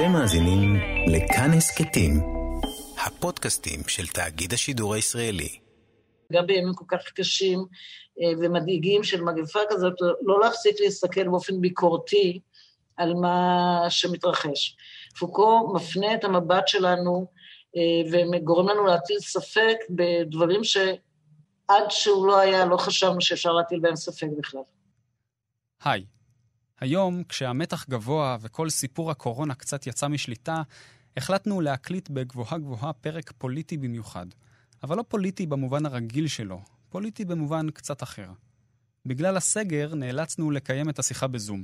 אתם 0.00 0.12
מאזינים 0.12 0.74
לכאן 1.06 1.50
הסכתים, 1.56 2.12
הפודקאסטים 3.06 3.80
של 3.88 4.06
תאגיד 4.06 4.52
השידור 4.52 4.94
הישראלי. 4.94 5.58
גם 6.32 6.46
בימים 6.46 6.74
כל 6.74 6.84
כך 6.88 7.12
קשים 7.14 7.58
אה, 8.20 8.32
ומדאיגים 8.40 9.04
של 9.04 9.22
מגפה 9.22 9.58
כזאת, 9.70 9.92
לא 10.22 10.40
להפסיק 10.40 10.80
להסתכל 10.80 11.28
באופן 11.28 11.60
ביקורתי 11.60 12.40
על 12.96 13.14
מה 13.14 13.78
שמתרחש. 13.88 14.76
פוקו 15.18 15.72
מפנה 15.74 16.14
את 16.14 16.24
המבט 16.24 16.68
שלנו 16.68 17.26
אה, 17.76 18.10
וגורם 18.12 18.68
לנו 18.68 18.86
להטיל 18.86 19.18
ספק 19.18 19.76
בדברים 19.90 20.64
שעד 20.64 21.90
שהוא 21.90 22.26
לא 22.26 22.38
היה, 22.38 22.64
לא 22.64 22.76
חשבנו 22.76 23.20
שאפשר 23.20 23.52
להטיל 23.52 23.80
בהם 23.80 23.96
ספק 23.96 24.28
בכלל. 24.38 24.62
היי, 25.84 26.04
היום, 26.80 27.22
כשהמתח 27.28 27.86
גבוה 27.88 28.36
וכל 28.40 28.70
סיפור 28.70 29.10
הקורונה 29.10 29.54
קצת 29.54 29.86
יצא 29.86 30.08
משליטה, 30.08 30.62
החלטנו 31.16 31.60
להקליט 31.60 32.08
בגבוהה 32.10 32.58
גבוהה 32.58 32.92
פרק 32.92 33.32
פוליטי 33.38 33.76
במיוחד. 33.76 34.26
אבל 34.82 34.96
לא 34.96 35.04
פוליטי 35.08 35.46
במובן 35.46 35.86
הרגיל 35.86 36.28
שלו, 36.28 36.62
פוליטי 36.88 37.24
במובן 37.24 37.70
קצת 37.70 38.02
אחר. 38.02 38.28
בגלל 39.06 39.36
הסגר 39.36 39.94
נאלצנו 39.94 40.50
לקיים 40.50 40.88
את 40.88 40.98
השיחה 40.98 41.26
בזום. 41.26 41.62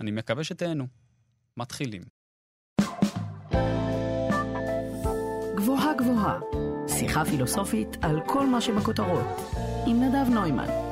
אני 0.00 0.10
מקווה 0.10 0.44
שתהנו. 0.44 0.86
מתחילים. 1.56 2.02
גבוהה 5.56 5.94
גבוהה, 5.98 6.38
שיחה 6.88 7.24
פילוסופית 7.24 7.88
על 8.02 8.20
כל 8.26 8.46
מה 8.46 8.60
שבכותרות, 8.60 9.26
עם 9.86 10.02
נדב 10.02 10.30
נוימן. 10.30 10.85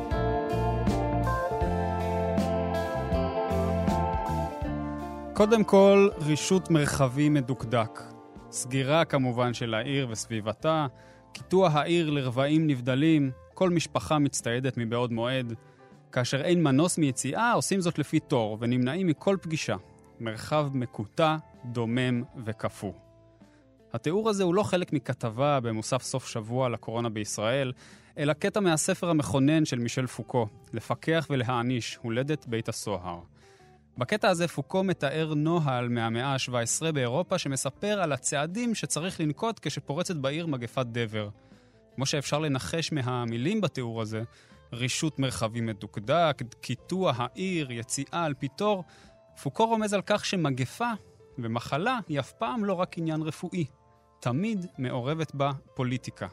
קודם 5.35 5.65
כל, 5.65 6.09
רישות 6.27 6.71
מרחבי 6.71 7.29
מדוקדק. 7.29 8.01
סגירה 8.51 9.05
כמובן 9.05 9.55
של 9.55 9.75
העיר 9.75 10.07
וסביבתה, 10.11 10.87
קיטוע 11.33 11.69
העיר 11.69 12.11
לרבעים 12.11 12.67
נבדלים, 12.67 13.31
כל 13.55 13.71
משפחה 13.71 14.19
מצטיידת 14.19 14.77
מבעוד 14.77 15.13
מועד. 15.13 15.55
כאשר 16.13 16.41
אין 16.41 16.63
מנוס 16.63 16.99
מיציאה, 16.99 17.53
עושים 17.53 17.81
זאת 17.81 17.99
לפי 17.99 18.21
תור 18.21 18.59
ונמנעים 18.61 19.07
מכל 19.07 19.37
פגישה. 19.43 19.77
מרחב 20.21 20.69
מקוטע, 20.75 21.37
דומם 21.65 22.23
וקפוא. 22.45 22.93
התיאור 23.93 24.31
הזה 24.31 24.45
הוא 24.45 24.55
לא 24.55 24.63
חלק 24.63 24.93
מכתבה 24.93 25.61
במוסף 25.61 26.03
סוף 26.03 26.29
שבוע 26.29 26.67
על 26.67 26.75
הקורונה 26.75 27.09
בישראל, 27.09 27.73
אלא 28.19 28.33
קטע 28.33 28.61
מהספר 28.61 29.11
המכונן 29.11 29.65
של 29.65 29.79
מישל 29.79 30.07
פוקו, 30.07 30.47
לפקח 30.73 31.27
ולהעניש, 31.31 31.99
הולדת 32.03 32.47
בית 32.47 32.69
הסוהר. 32.69 33.34
בקטע 33.99 34.29
הזה 34.29 34.49
פוקו 34.49 34.85
מתאר 34.85 35.35
נוהל 35.35 35.89
מהמאה 35.89 36.27
ה-17 36.27 36.93
באירופה 36.93 37.39
שמספר 37.39 38.01
על 38.03 38.13
הצעדים 38.13 38.75
שצריך 38.75 39.21
לנקוט 39.21 39.59
כשפורצת 39.63 40.17
בעיר 40.17 40.47
מגפת 40.47 40.87
דבר. 40.87 41.29
כמו 41.95 42.07
שאפשר 42.07 42.39
לנחש 42.39 42.93
מהמילים 42.93 43.61
בתיאור 43.61 44.03
הזה, 44.03 44.23
רישות 44.73 45.19
מרחבי 45.19 45.61
מדוקדק, 45.61 46.43
קיטוע 46.61 47.13
העיר, 47.17 47.73
יציאה 47.73 48.25
על 48.25 48.35
פיתור, 48.35 48.85
פוקו 49.43 49.67
רומז 49.67 49.95
על 49.95 50.03
כך 50.07 50.25
שמגפה 50.25 50.91
ומחלה 51.39 51.99
היא 52.09 52.21
אף 52.21 52.33
פעם 52.33 52.65
לא 52.65 52.73
רק 52.73 52.99
עניין 52.99 53.23
רפואי, 53.23 53.65
תמיד 54.21 54.67
מעורבת 54.79 55.35
בה 55.35 55.51
פוליטיקה. 55.75 56.27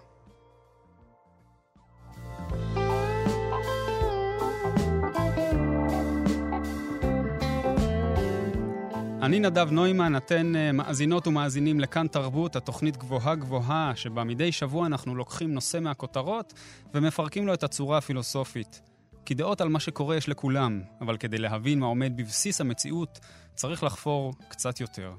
אני 9.21 9.39
נדב 9.39 9.71
נוימן, 9.71 10.15
אתן 10.15 10.55
אה, 10.55 10.71
מאזינות 10.71 11.27
ומאזינים 11.27 11.79
לכאן 11.79 12.07
תרבות, 12.07 12.55
התוכנית 12.55 12.97
גבוהה 12.97 13.35
גבוהה, 13.35 13.91
שבה 13.95 14.23
מדי 14.23 14.51
שבוע 14.51 14.85
אנחנו 14.85 15.15
לוקחים 15.15 15.53
נושא 15.53 15.79
מהכותרות 15.79 16.53
ומפרקים 16.93 17.47
לו 17.47 17.53
את 17.53 17.63
הצורה 17.63 17.97
הפילוסופית. 17.97 18.81
כי 19.25 19.33
דעות 19.33 19.61
על 19.61 19.69
מה 19.69 19.79
שקורה 19.79 20.15
יש 20.15 20.29
לכולם, 20.29 20.81
אבל 21.01 21.17
כדי 21.17 21.37
להבין 21.37 21.79
מה 21.79 21.85
עומד 21.85 22.13
בבסיס 22.17 22.61
המציאות, 22.61 23.19
צריך 23.55 23.83
לחפור 23.83 24.33
קצת 24.47 24.79
יותר. 24.79 25.11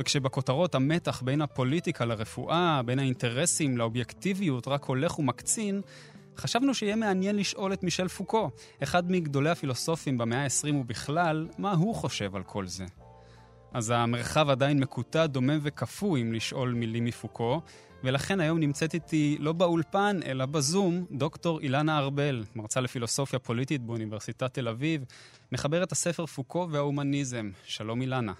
וכשבכותרות 0.00 0.74
המתח 0.74 1.22
בין 1.22 1.42
הפוליטיקה 1.42 2.04
לרפואה, 2.04 2.80
בין 2.84 2.98
האינטרסים 2.98 3.78
לאובייקטיביות 3.78 4.68
רק 4.68 4.84
הולך 4.84 5.18
ומקצין, 5.18 5.80
חשבנו 6.36 6.74
שיהיה 6.74 6.96
מעניין 6.96 7.36
לשאול 7.36 7.72
את 7.72 7.82
מישל 7.82 8.08
פוקו, 8.08 8.50
אחד 8.82 9.10
מגדולי 9.10 9.50
הפילוסופים 9.50 10.18
במאה 10.18 10.44
ה-20 10.44 10.74
ובכלל, 10.74 11.48
מה 11.58 11.72
הוא 11.72 11.94
חושב 11.94 12.36
על 12.36 12.42
כל 12.42 12.66
זה. 12.66 12.84
אז 13.74 13.90
המרחב 13.90 14.50
עדיין 14.50 14.80
מקוטע, 14.80 15.26
דומם 15.26 15.58
וקפוא, 15.62 16.18
אם 16.18 16.32
לשאול 16.32 16.72
מילים 16.72 17.04
מפוקו, 17.04 17.60
ולכן 18.04 18.40
היום 18.40 18.58
נמצאת 18.58 18.94
איתי 18.94 19.36
לא 19.40 19.52
באולפן, 19.52 20.20
אלא 20.26 20.46
בזום, 20.46 21.06
דוקטור 21.10 21.60
אילנה 21.60 21.98
ארבל, 21.98 22.44
מרצה 22.54 22.80
לפילוסופיה 22.80 23.38
פוליטית 23.38 23.82
באוניברסיטת 23.82 24.54
תל 24.54 24.68
אביב, 24.68 25.04
מחברת 25.52 25.92
הספר 25.92 26.26
פוקו 26.26 26.68
וההומניזם. 26.70 27.50
שלום 27.64 28.00
אילנה. 28.00 28.32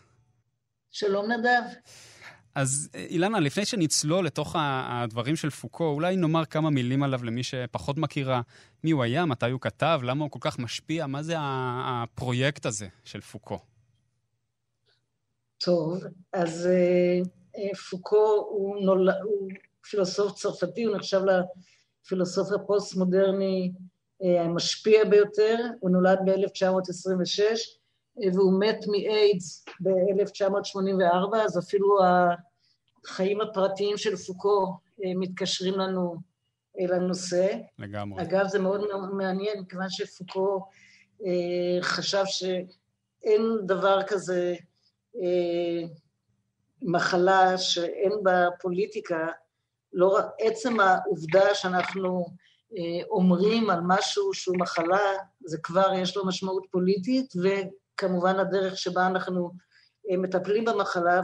שלום 0.90 1.32
נדב. 1.32 1.62
אז 2.54 2.88
אילנה, 2.94 3.40
לפני 3.40 3.64
שנצלול 3.64 4.26
לתוך 4.26 4.56
הדברים 4.58 5.36
של 5.36 5.50
פוקו, 5.50 5.88
אולי 5.88 6.16
נאמר 6.16 6.44
כמה 6.44 6.70
מילים 6.70 7.02
עליו 7.02 7.24
למי 7.24 7.42
שפחות 7.42 7.98
מכירה. 7.98 8.40
מי 8.84 8.90
הוא 8.90 9.02
היה, 9.02 9.24
מתי 9.24 9.50
הוא 9.50 9.60
כתב, 9.60 10.00
למה 10.02 10.24
הוא 10.24 10.30
כל 10.30 10.38
כך 10.42 10.58
משפיע, 10.58 11.06
מה 11.06 11.22
זה 11.22 11.34
הפרויקט 11.38 12.66
הזה 12.66 12.88
של 13.04 13.20
פוקו? 13.20 13.73
טוב, 15.58 16.04
אז 16.32 16.66
אה, 16.66 17.20
אה, 17.56 17.74
פוקו 17.90 18.46
הוא, 18.50 18.84
נול... 18.84 19.10
הוא 19.10 19.48
פילוסוף 19.90 20.32
צרפתי, 20.32 20.84
הוא 20.84 20.96
נחשב 20.96 21.20
לפילוסוף 22.04 22.48
הפוסט-מודרני 22.52 23.72
אה, 24.22 24.42
המשפיע 24.42 25.04
ביותר, 25.04 25.56
הוא 25.80 25.90
נולד 25.90 26.18
ב-1926 26.24 27.42
והוא 28.34 28.60
מת 28.60 28.84
מאיידס 28.86 29.64
ב-1984, 29.80 31.36
אז 31.36 31.58
אפילו 31.58 31.98
החיים 33.04 33.40
הפרטיים 33.40 33.96
של 33.96 34.16
פוקו 34.16 34.76
מתקשרים 34.98 35.74
לנו 35.74 36.16
לנושא. 36.78 37.56
לגמרי. 37.78 38.22
אגב, 38.22 38.46
זה 38.46 38.58
מאוד 38.58 38.80
מעניין, 39.12 39.60
מכיוון 39.60 39.86
שפוקו 39.88 40.66
חשב 41.82 42.22
שאין 42.26 43.42
דבר 43.66 44.02
כזה 44.06 44.54
מחלה 46.82 47.58
שאין 47.58 48.12
בה 48.22 48.48
פוליטיקה, 48.60 49.28
לא 49.92 50.08
רק 50.08 50.26
עצם 50.40 50.80
העובדה 50.80 51.54
שאנחנו 51.54 52.26
אה, 52.76 53.04
אומרים 53.10 53.70
על 53.70 53.80
משהו 53.86 54.34
שהוא 54.34 54.56
מחלה, 54.58 55.12
זה 55.44 55.58
כבר 55.62 55.92
יש 55.96 56.16
לו 56.16 56.26
משמעות 56.26 56.66
פוליטית, 56.70 57.32
וכמובן 57.42 58.38
הדרך 58.38 58.78
שבה 58.78 59.06
אנחנו 59.06 59.50
אה, 60.10 60.16
מטפלים 60.16 60.64
במחלה, 60.64 61.22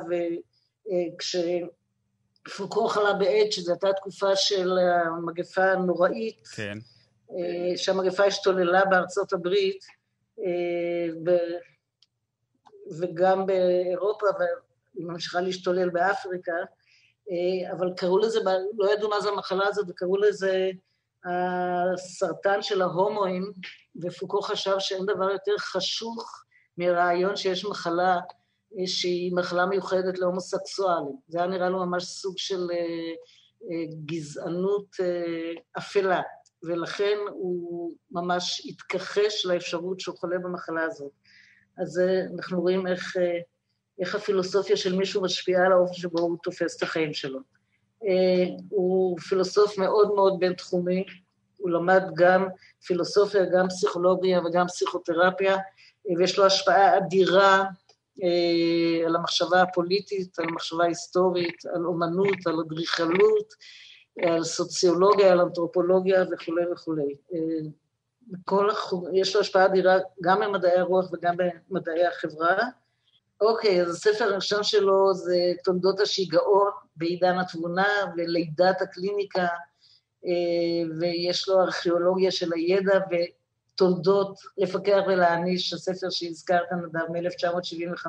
וכשפוקו 2.47 2.89
חלה 2.89 3.13
באיידס, 3.13 3.55
שזו 3.55 3.73
הייתה 3.73 3.93
תקופה 3.93 4.37
של 4.37 4.79
המגפה 4.79 5.73
הנוראית, 5.73 6.47
כן. 6.47 6.79
שהמגפה 7.77 8.25
השתוללה 8.25 8.85
בארצות 8.85 9.33
הברית, 9.33 9.85
וגם 12.99 13.47
באירופה, 13.47 14.27
והיא 14.39 15.07
ממשיכה 15.07 15.41
להשתולל 15.41 15.91
באפריקה, 15.91 16.57
אה, 17.31 17.73
אבל 17.73 17.93
קראו 17.97 18.19
לזה, 18.19 18.41
לא 18.79 18.93
ידעו 18.93 19.11
מה 19.11 19.21
זה 19.21 19.29
המחלה 19.29 19.67
הזאת, 19.67 19.87
וקראו 19.89 20.17
לזה 20.17 20.71
הסרטן 21.25 22.63
של 22.63 22.83
ההומואים, 22.83 23.53
ופוקו 24.03 24.43
חשב 24.43 24.75
שאין 24.79 25.07
דבר 25.07 25.31
יותר 25.31 25.59
חשוך 25.59 26.45
מרעיון 26.79 27.37
שיש 27.37 27.65
מחלה 27.65 28.19
אה, 28.79 28.87
שהיא 28.87 29.35
מחלה 29.35 29.67
מיוחדת 29.67 30.19
להומוסקסואלים. 30.19 31.17
זה 31.29 31.39
היה 31.39 31.47
נראה 31.47 31.69
לו 31.69 31.87
ממש 31.87 32.05
סוג 32.05 32.39
של 32.39 32.69
אה, 32.73 33.15
גזענות 34.05 34.97
אפלה, 35.79 36.23
ולכן 36.63 37.19
הוא 37.29 37.93
ממש 38.11 38.67
התכחש 38.67 39.47
לאפשרות 39.47 40.01
שהוא 40.01 40.17
חולה 40.17 40.39
במחלה 40.39 40.83
הזאת. 40.83 41.20
אז 41.81 41.99
אה, 41.99 42.21
אנחנו 42.35 42.61
רואים 42.61 42.87
איך, 42.87 43.17
אה, 43.17 43.39
איך 43.99 44.15
הפילוסופיה 44.15 44.77
של 44.77 44.97
מישהו 44.97 45.23
משפיעה 45.23 45.67
על 45.67 45.73
האופן 45.73 45.95
שבו 45.95 46.21
הוא 46.21 46.37
תופס 46.43 46.77
את 46.77 46.83
החיים 46.83 47.15
שלו. 47.15 47.39
אה, 48.05 48.45
הוא 48.71 49.19
פילוסוף 49.19 49.79
מאוד 49.79 50.15
מאוד 50.15 50.41
בינתחומי, 50.41 51.05
הוא 51.57 51.71
למד 51.71 52.03
גם 52.15 52.49
פילוסופיה, 52.87 53.45
גם 53.45 53.69
פסיכולוגיה 53.69 54.41
וגם 54.41 54.67
פסיכותרפיה, 54.67 55.57
ויש 56.19 56.39
לו 56.39 56.47
השפעה 56.47 56.99
אדירה 56.99 57.65
על 59.07 59.17
המחשבה 59.17 59.63
הפוליטית, 59.63 60.39
על 60.39 60.45
המחשבה 60.49 60.85
ההיסטורית, 60.85 61.67
על 61.75 61.85
אומנות, 61.87 62.47
על 62.47 62.61
אדריכלות, 62.61 63.55
על 64.23 64.45
סוציולוגיה, 64.45 65.33
על 65.33 65.41
אנתרופולוגיה 65.41 66.25
וכולי 66.33 66.65
וכולי. 66.73 67.15
בכל 68.31 68.71
החוג, 68.71 69.09
יש 69.13 69.35
לו 69.35 69.41
השפעה 69.41 69.67
אדירה 69.67 69.97
גם 70.23 70.41
במדעי 70.41 70.79
הרוח 70.79 71.13
וגם 71.13 71.35
במדעי 71.37 72.07
החברה, 72.07 72.57
אוקיי, 73.41 73.83
אז 73.83 73.91
הספר 73.91 74.25
הראשון 74.25 74.63
שלו 74.63 75.15
זה 75.15 75.53
תולדות 75.65 76.01
השיגעון 76.01 76.71
בעידן 76.97 77.39
התבונה 77.39 77.89
ולידת 78.17 78.83
הקליניקה, 78.83 79.47
אה, 80.27 80.31
ויש 81.01 81.49
לו 81.49 81.61
ארכיאולוגיה 81.61 82.31
של 82.31 82.53
הידע 82.53 82.99
ותולדות 83.11 84.39
לפקח 84.59 85.01
ולהעניש, 85.07 85.73
הספר 85.73 86.11
שהזכרת 86.11 86.73
נדב 86.73 87.11
מ-1975 87.11 88.07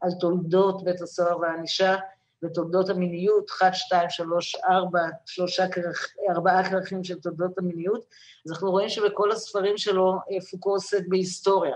על 0.00 0.10
תולדות 0.20 0.84
בית 0.84 1.00
הסוהר 1.00 1.38
והענישה 1.38 1.96
ותולדות 2.42 2.88
המיניות, 2.88 3.50
1, 3.50 3.74
2, 3.74 4.10
3, 4.10 4.56
4, 4.56 5.00
שלושה 5.26 5.68
כרך, 5.68 6.08
ארבעה 6.30 6.70
כרכים 6.70 7.04
של 7.04 7.20
תולדות 7.20 7.58
המיניות, 7.58 8.04
אז 8.46 8.52
אנחנו 8.52 8.70
רואים 8.70 8.88
שבכל 8.88 9.32
הספרים 9.32 9.78
שלו 9.78 10.12
אה, 10.12 10.40
פוקו 10.50 10.70
עוסק 10.70 11.02
בהיסטוריה. 11.08 11.74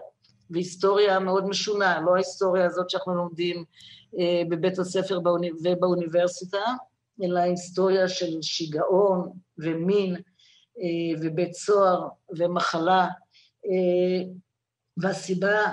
והיסטוריה 0.50 1.18
מאוד 1.18 1.48
משונה, 1.48 2.00
לא 2.00 2.14
ההיסטוריה 2.14 2.66
הזאת 2.66 2.90
שאנחנו 2.90 3.14
לומדים 3.14 3.64
אה, 4.18 4.42
בבית 4.48 4.78
הספר 4.78 5.20
באוני, 5.20 5.50
ובאוניברסיטה, 5.64 6.62
אלא 7.22 7.38
היסטוריה 7.38 8.08
של 8.08 8.42
שיגעון 8.42 9.30
ומין 9.58 10.14
אה, 10.78 11.20
ובית 11.22 11.54
סוהר 11.54 12.08
ומחלה. 12.38 13.06
והסיבה, 14.96 15.66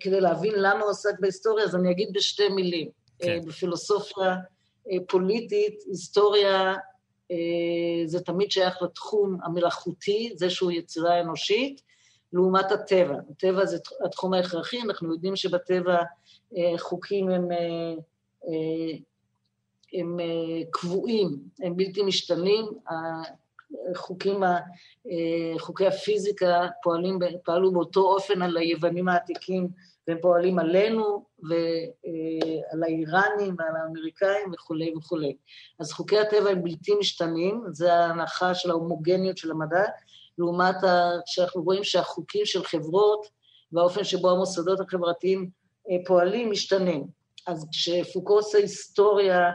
כדי 0.00 0.20
להבין 0.20 0.52
למה 0.56 0.80
הוא 0.80 0.90
עוסק 0.90 1.20
בהיסטוריה, 1.20 1.64
אז 1.64 1.76
אני 1.76 1.90
אגיד 1.90 2.08
בשתי 2.12 2.48
מילים. 2.48 2.97
כן. 3.18 3.28
אה, 3.28 3.38
בפילוסופיה 3.46 4.36
אה, 4.90 4.96
פוליטית, 5.08 5.82
היסטוריה 5.86 6.74
אה, 7.30 7.36
זה 8.06 8.20
תמיד 8.20 8.50
שייך 8.50 8.82
לתחום 8.82 9.38
המלאכותי, 9.44 10.32
זה 10.34 10.50
שהוא 10.50 10.70
יצירה 10.70 11.20
אנושית, 11.20 11.82
לעומת 12.32 12.72
הטבע. 12.72 13.16
הטבע 13.30 13.66
זה 13.66 13.78
התחום 14.04 14.34
ההכרחי, 14.34 14.80
אנחנו 14.82 15.12
יודעים 15.12 15.36
שבטבע 15.36 15.96
חוקים 16.78 17.30
הם, 17.30 17.48
הם 19.92 20.16
קבועים, 20.70 21.38
הם 21.60 21.76
בלתי 21.76 22.02
משתנים, 22.02 22.64
החוקים, 23.90 24.40
חוקי 25.58 25.86
הפיזיקה 25.86 26.68
פועלים, 26.82 27.18
פעלו 27.44 27.72
באותו 27.72 28.00
אופן 28.00 28.42
על 28.42 28.56
היוונים 28.56 29.08
העתיקים 29.08 29.68
והם 30.08 30.18
פועלים 30.20 30.58
עלינו 30.58 31.24
ועל 31.42 32.82
האיראנים 32.82 33.56
ועל 33.58 33.76
האמריקאים 33.76 34.52
וכולי 34.52 34.94
וכולי. 34.96 35.36
אז 35.80 35.92
חוקי 35.92 36.18
הטבע 36.18 36.50
הם 36.50 36.62
בלתי 36.62 36.94
משתנים, 36.94 37.64
זה 37.70 37.94
ההנחה 37.94 38.54
של 38.54 38.70
ההומוגניות 38.70 39.38
של 39.38 39.50
המדע, 39.50 39.84
לעומת 40.38 40.76
שאנחנו 41.26 41.62
רואים 41.62 41.84
שהחוקים 41.84 42.46
של 42.46 42.64
חברות 42.64 43.26
והאופן 43.72 44.04
שבו 44.04 44.30
המוסדות 44.30 44.80
החברתיים 44.80 45.50
אה, 45.90 45.96
פועלים 46.06 46.50
משתנים. 46.50 47.06
אז 47.46 47.68
כשפוקו 47.72 48.34
עושה 48.34 48.58
היסטוריה 48.58 49.38
אה, 49.38 49.52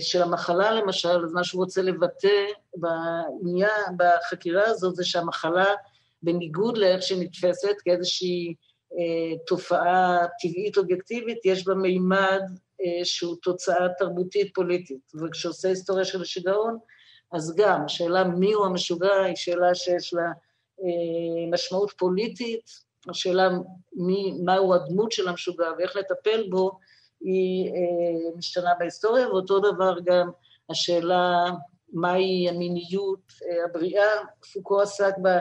של 0.00 0.22
המחלה 0.22 0.72
למשל, 0.72 1.24
אז 1.24 1.32
מה 1.32 1.44
שהוא 1.44 1.64
רוצה 1.64 1.82
לבטא 1.82 2.44
בעניין, 2.76 3.96
בחקירה 3.96 4.64
הזאת, 4.66 4.96
זה 4.96 5.04
שהמחלה, 5.04 5.74
בניגוד 6.22 6.78
לאיך 6.78 7.02
שהיא 7.02 7.22
נתפסת, 7.22 7.74
כאיזושהי 7.84 8.54
אה, 8.92 9.38
תופעה 9.46 10.18
טבעית 10.40 10.76
אובייקטיבית, 10.76 11.38
יש 11.44 11.66
בה 11.66 11.74
מימד 11.74 12.42
אה, 12.80 13.04
שהוא 13.04 13.36
תוצאה 13.42 13.88
תרבותית 13.98 14.54
פוליטית. 14.54 15.12
וכשעושה 15.22 15.68
היסטוריה 15.68 16.04
של 16.04 16.22
השיגעון, 16.22 16.78
אז 17.32 17.54
גם, 17.56 17.84
השאלה 17.84 18.24
מיהו 18.24 18.64
המשוגע 18.64 19.22
היא 19.22 19.36
שאלה 19.36 19.74
שיש 19.74 20.14
לה 20.14 20.26
אה, 20.80 21.50
משמעות 21.52 21.92
פוליטית, 21.98 22.70
השאלה 23.08 23.48
מי, 23.92 24.32
מהו 24.44 24.74
הדמות 24.74 25.12
של 25.12 25.28
המשוגע 25.28 25.66
ואיך 25.78 25.96
לטפל 25.96 26.46
בו, 26.50 26.78
היא 27.20 27.72
אה, 27.72 28.36
משתנה 28.36 28.74
בהיסטוריה, 28.78 29.28
ואותו 29.28 29.60
דבר 29.60 29.96
גם 30.04 30.30
השאלה 30.70 31.44
מהי 31.92 32.48
המיניות 32.48 33.32
אה, 33.42 33.64
הבריאה, 33.64 34.10
פוקו 34.52 34.80
עסק 34.80 35.14
בה, 35.18 35.38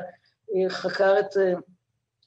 אה, 0.56 0.70
חקר 0.70 1.20
את 1.20 1.62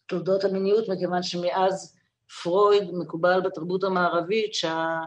תולדות 0.06 0.44
המיניות, 0.44 0.88
מכיוון 0.88 1.22
שמאז 1.22 1.96
פרויד 2.42 2.90
מקובל 2.92 3.40
בתרבות 3.40 3.84
המערבית 3.84 4.54
שה... 4.54 5.00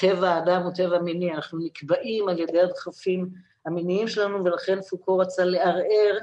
טבע 0.00 0.28
האדם 0.28 0.62
הוא 0.62 0.72
טבע 0.72 0.98
מיני, 0.98 1.34
אנחנו 1.34 1.58
נקבעים 1.58 2.28
על 2.28 2.38
ידי 2.38 2.60
הדחפים 2.60 3.28
המיניים 3.66 4.08
שלנו, 4.08 4.44
ולכן 4.44 4.82
פוקו 4.82 5.18
רצה 5.18 5.44
לערער 5.44 6.18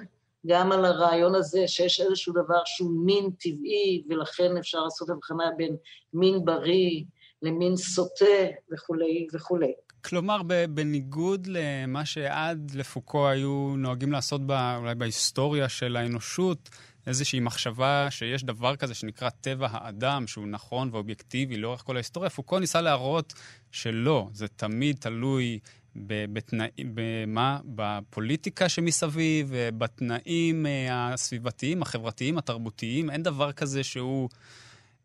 גם 0.47 0.71
על 0.71 0.85
הרעיון 0.85 1.35
הזה 1.35 1.67
שיש 1.67 2.01
איזשהו 2.01 2.33
דבר 2.33 2.61
שהוא 2.65 3.05
מין 3.05 3.29
טבעי, 3.39 4.03
ולכן 4.09 4.57
אפשר 4.57 4.79
לעשות 4.79 5.09
הבחנה 5.09 5.43
בין 5.57 5.75
מין 6.13 6.45
בריא 6.45 7.03
למין 7.41 7.77
סוטה 7.77 8.25
וכולי 8.73 9.27
וכולי. 9.33 9.73
כלומר, 10.03 10.41
בניגוד 10.69 11.47
למה 11.47 12.05
שעד 12.05 12.71
לפוקו 12.75 13.27
היו 13.27 13.73
נוהגים 13.77 14.11
לעשות 14.11 14.47
בה, 14.47 14.77
אולי 14.77 14.95
בהיסטוריה 14.95 15.69
של 15.69 15.95
האנושות, 15.95 16.69
איזושהי 17.07 17.39
מחשבה 17.39 18.07
שיש 18.09 18.43
דבר 18.43 18.75
כזה 18.75 18.93
שנקרא 18.93 19.29
טבע 19.29 19.67
האדם, 19.71 20.27
שהוא 20.27 20.47
נכון 20.47 20.89
ואובייקטיבי 20.91 21.57
לאורך 21.57 21.81
כל 21.85 21.95
ההיסטוריה. 21.95 22.29
פוקו 22.29 22.59
ניסה 22.59 22.81
להראות 22.81 23.33
שלא, 23.71 24.29
זה 24.33 24.47
תמיד 24.47 24.97
תלוי 24.99 25.59
במה? 25.95 27.59
בפוליטיקה 27.65 28.69
שמסביב, 28.69 29.53
בתנאים 29.77 30.65
אה, 30.65 31.13
הסביבתיים, 31.13 31.81
החברתיים, 31.81 32.38
התרבותיים. 32.38 33.09
אין 33.09 33.23
דבר 33.23 33.51
כזה 33.51 33.83
שהוא 33.83 34.29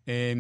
אה, 0.09 0.33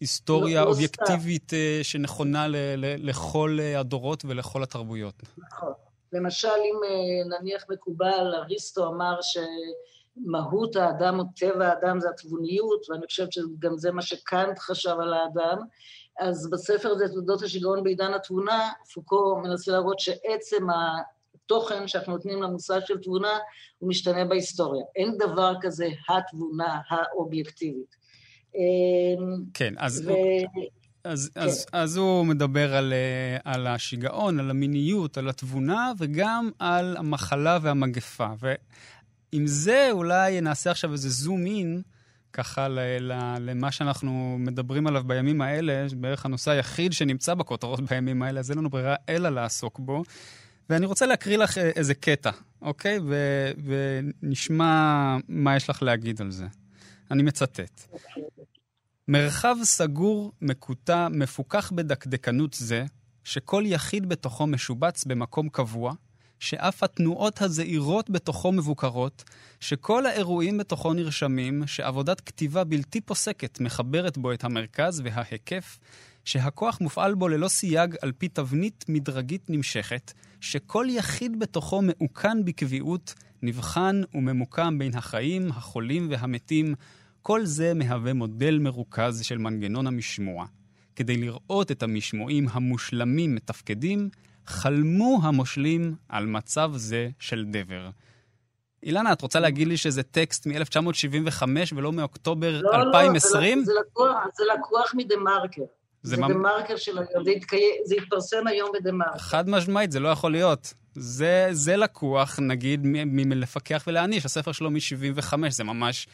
היסטוריה 0.00 0.60
לא, 0.60 0.66
לא 0.66 0.70
אובייקטיבית 0.70 1.52
לא 1.52 1.82
שנכונה 1.82 2.48
ל, 2.48 2.56
ל, 2.76 3.08
לכל 3.08 3.58
הדורות 3.76 4.24
ולכל 4.24 4.62
התרבויות. 4.62 5.22
נכון. 5.38 5.72
למשל, 6.12 6.48
אם 6.48 6.80
אה, 6.84 7.38
נניח 7.38 7.64
מקובל, 7.70 8.34
אריסטו 8.34 8.88
אמר 8.88 9.18
שמהות 9.22 10.76
האדם 10.76 11.18
או 11.18 11.24
טבע 11.36 11.68
האדם 11.68 12.00
זה 12.00 12.08
התבוניות, 12.10 12.90
ואני 12.90 13.06
חושבת 13.06 13.32
שגם 13.32 13.76
זה 13.76 13.92
מה 13.92 14.02
שקאנט 14.02 14.58
חשב 14.58 14.96
על 15.00 15.14
האדם, 15.14 15.58
אז 16.20 16.50
בספר 16.50 16.88
הזה, 16.88 17.08
תולדות 17.08 17.42
השיגעון 17.42 17.84
בעידן 17.84 18.14
התבונה, 18.14 18.70
פוקו 18.94 19.40
מנסה 19.42 19.72
להראות 19.72 20.00
שעצם 20.00 20.66
התוכן 20.70 21.88
שאנחנו 21.88 22.12
נותנים 22.12 22.42
למושג 22.42 22.80
של 22.86 22.98
תבונה, 22.98 23.38
הוא 23.78 23.88
משתנה 23.88 24.24
בהיסטוריה. 24.24 24.84
אין 24.96 25.18
דבר 25.18 25.54
כזה 25.60 25.88
התבונה 26.08 26.80
האובייקטיבית. 26.88 27.96
כן, 29.54 29.74
אז... 29.78 30.02
ו... 30.06 30.12
אז, 31.04 31.30
כן. 31.34 31.40
אז, 31.40 31.66
אז 31.72 31.96
הוא 31.96 32.26
מדבר 32.26 32.74
על, 32.74 32.92
אה, 32.92 33.52
על 33.52 33.66
השיגעון, 33.66 34.40
על 34.40 34.50
המיניות, 34.50 35.18
על 35.18 35.28
התבונה, 35.28 35.92
וגם 35.98 36.50
על 36.58 36.96
המחלה 36.96 37.58
והמגפה. 37.62 38.28
ועם 38.38 39.46
זה 39.46 39.88
אולי 39.90 40.40
נעשה 40.40 40.70
עכשיו 40.70 40.92
איזה 40.92 41.08
זום 41.08 41.46
אין, 41.46 41.82
ככה 42.34 42.68
ל, 42.68 42.78
ל, 43.00 43.36
למה 43.40 43.72
שאנחנו 43.72 44.36
מדברים 44.38 44.86
עליו 44.86 45.04
בימים 45.06 45.40
האלה, 45.40 45.86
בערך 45.96 46.24
הנושא 46.24 46.50
היחיד 46.50 46.92
שנמצא 46.92 47.34
בכותרות 47.34 47.80
בימים 47.90 48.22
האלה, 48.22 48.40
אז 48.40 48.50
אין 48.50 48.58
לנו 48.58 48.70
ברירה 48.70 48.94
אלא 49.08 49.28
לעסוק 49.28 49.78
בו. 49.78 50.02
ואני 50.70 50.86
רוצה 50.86 51.06
להקריא 51.06 51.36
לך 51.36 51.58
אה, 51.58 51.70
איזה 51.76 51.94
קטע, 51.94 52.30
אוקיי? 52.62 52.98
ו, 53.08 53.16
ונשמע 53.64 55.16
מה 55.28 55.56
יש 55.56 55.70
לך 55.70 55.82
להגיד 55.82 56.20
על 56.20 56.30
זה. 56.30 56.46
אני 57.10 57.22
מצטט. 57.22 57.96
מרחב 59.08 59.56
סגור, 59.62 60.32
מקוטע, 60.40 61.08
מפוקח 61.08 61.72
בדקדקנות 61.74 62.54
זה, 62.54 62.84
שכל 63.24 63.62
יחיד 63.66 64.08
בתוכו 64.08 64.46
משובץ 64.46 65.04
במקום 65.04 65.48
קבוע, 65.48 65.92
שאף 66.44 66.82
התנועות 66.82 67.42
הזעירות 67.42 68.10
בתוכו 68.10 68.52
מבוקרות, 68.52 69.24
שכל 69.60 70.06
האירועים 70.06 70.58
בתוכו 70.58 70.94
נרשמים, 70.94 71.66
שעבודת 71.66 72.20
כתיבה 72.20 72.64
בלתי 72.64 73.00
פוסקת 73.00 73.60
מחברת 73.60 74.18
בו 74.18 74.32
את 74.32 74.44
המרכז 74.44 75.02
וההיקף, 75.04 75.78
שהכוח 76.24 76.80
מופעל 76.80 77.14
בו 77.14 77.28
ללא 77.28 77.48
סייג 77.48 77.96
על 78.02 78.12
פי 78.12 78.28
תבנית 78.28 78.84
מדרגית 78.88 79.50
נמשכת, 79.50 80.12
שכל 80.40 80.86
יחיד 80.90 81.38
בתוכו 81.38 81.82
מעוקן 81.82 82.44
בקביעות, 82.44 83.14
נבחן 83.42 84.02
וממוקם 84.14 84.78
בין 84.78 84.94
החיים, 84.94 85.48
החולים 85.48 86.06
והמתים, 86.10 86.74
כל 87.22 87.44
זה 87.44 87.74
מהווה 87.74 88.12
מודל 88.12 88.58
מרוכז 88.58 89.22
של 89.22 89.38
מנגנון 89.38 89.86
המשמוע. 89.86 90.46
כדי 90.96 91.16
לראות 91.16 91.70
את 91.70 91.82
המשמועים 91.82 92.46
המושלמים 92.52 93.34
מתפקדים, 93.34 94.08
חלמו 94.46 95.20
המושלים 95.22 95.94
על 96.08 96.26
מצב 96.26 96.70
זה 96.74 97.08
של 97.18 97.44
דבר. 97.44 97.90
אילנה, 98.82 99.12
את 99.12 99.20
רוצה 99.20 99.40
להגיד 99.40 99.68
לי 99.68 99.76
שזה 99.76 100.02
טקסט 100.02 100.46
מ-1975 100.46 101.42
ולא 101.76 101.92
מאוקטובר 101.92 102.60
לא, 102.60 102.74
2020? 102.74 103.58
לא, 103.58 103.64
זה, 103.64 103.72
לקוח, 103.80 104.16
זה 104.36 104.44
לקוח 104.54 104.94
מדה-מרקר. 104.96 105.62
זה, 106.02 106.16
זה 106.16 106.22
ממ... 106.22 106.28
דה-מרקר 106.28 106.76
של 106.76 106.98
היום, 106.98 107.24
זה, 107.24 107.30
התקי... 107.30 107.70
זה 107.84 107.94
התפרסם 107.94 108.46
היום 108.46 108.70
בדה-מרקר. 108.74 109.18
חד 109.18 109.48
משמעית, 109.48 109.92
זה 109.92 110.00
לא 110.00 110.08
יכול 110.08 110.32
להיות. 110.32 110.74
זה, 110.94 111.48
זה 111.52 111.76
לקוח, 111.76 112.38
נגיד, 112.42 112.80
מלפקח 113.06 113.84
ולהעניש. 113.86 114.24
הספר 114.24 114.52
שלו 114.52 114.70
מ-75, 114.70 115.34
זה 115.50 115.64
ממש 115.64 116.06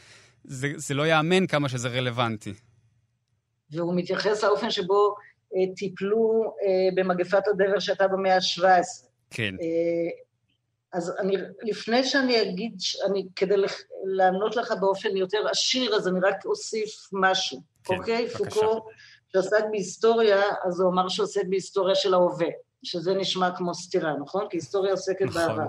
זה, 0.44 0.72
זה 0.76 0.94
לא 0.94 1.06
יאמן 1.06 1.46
כמה 1.46 1.68
שזה 1.68 1.88
רלוונטי. 1.88 2.52
והוא 3.70 3.94
מתייחס 3.96 4.44
לאופן 4.44 4.70
שבו 4.70 5.16
טיפלו 5.76 6.54
אה, 6.62 6.88
במגפת 6.94 7.48
הדבר 7.48 7.78
שהייתה 7.78 8.08
במאה 8.08 8.34
ה-17. 8.34 9.06
כן. 9.30 9.54
אז 10.92 11.14
אני, 11.18 11.36
לפני 11.62 12.04
שאני 12.04 12.42
אגיד, 12.42 12.74
אני, 13.06 13.26
כדי 13.36 13.54
לענות 14.04 14.56
לך 14.56 14.72
באופן 14.80 15.16
יותר 15.16 15.38
עשיר, 15.50 15.96
אז 15.96 16.08
אני 16.08 16.20
רק 16.20 16.46
אוסיף 16.46 17.08
משהו, 17.12 17.60
כן, 17.84 17.94
אוקיי? 17.94 18.26
בבקשה. 18.26 18.60
פוקו, 18.60 18.86
שעסק 19.32 19.64
בהיסטוריה, 19.70 20.42
אז 20.64 20.80
הוא 20.80 20.90
אמר 20.92 21.08
שעוסק 21.08 21.42
בהיסטוריה 21.48 21.94
של 21.94 22.14
ההווה, 22.14 22.48
שזה 22.82 23.14
נשמע 23.14 23.56
כמו 23.56 23.74
סתירה, 23.74 24.16
נכון? 24.16 24.46
כי 24.50 24.56
היסטוריה 24.56 24.92
עוסקת 24.92 25.22
נכון. 25.22 25.42
בעבר. 25.42 25.66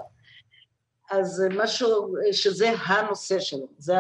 אז 1.11 1.43
משהו, 1.57 2.15
שזה 2.31 2.69
הנושא 2.85 3.39
שלו. 3.39 3.67
זה, 3.77 3.95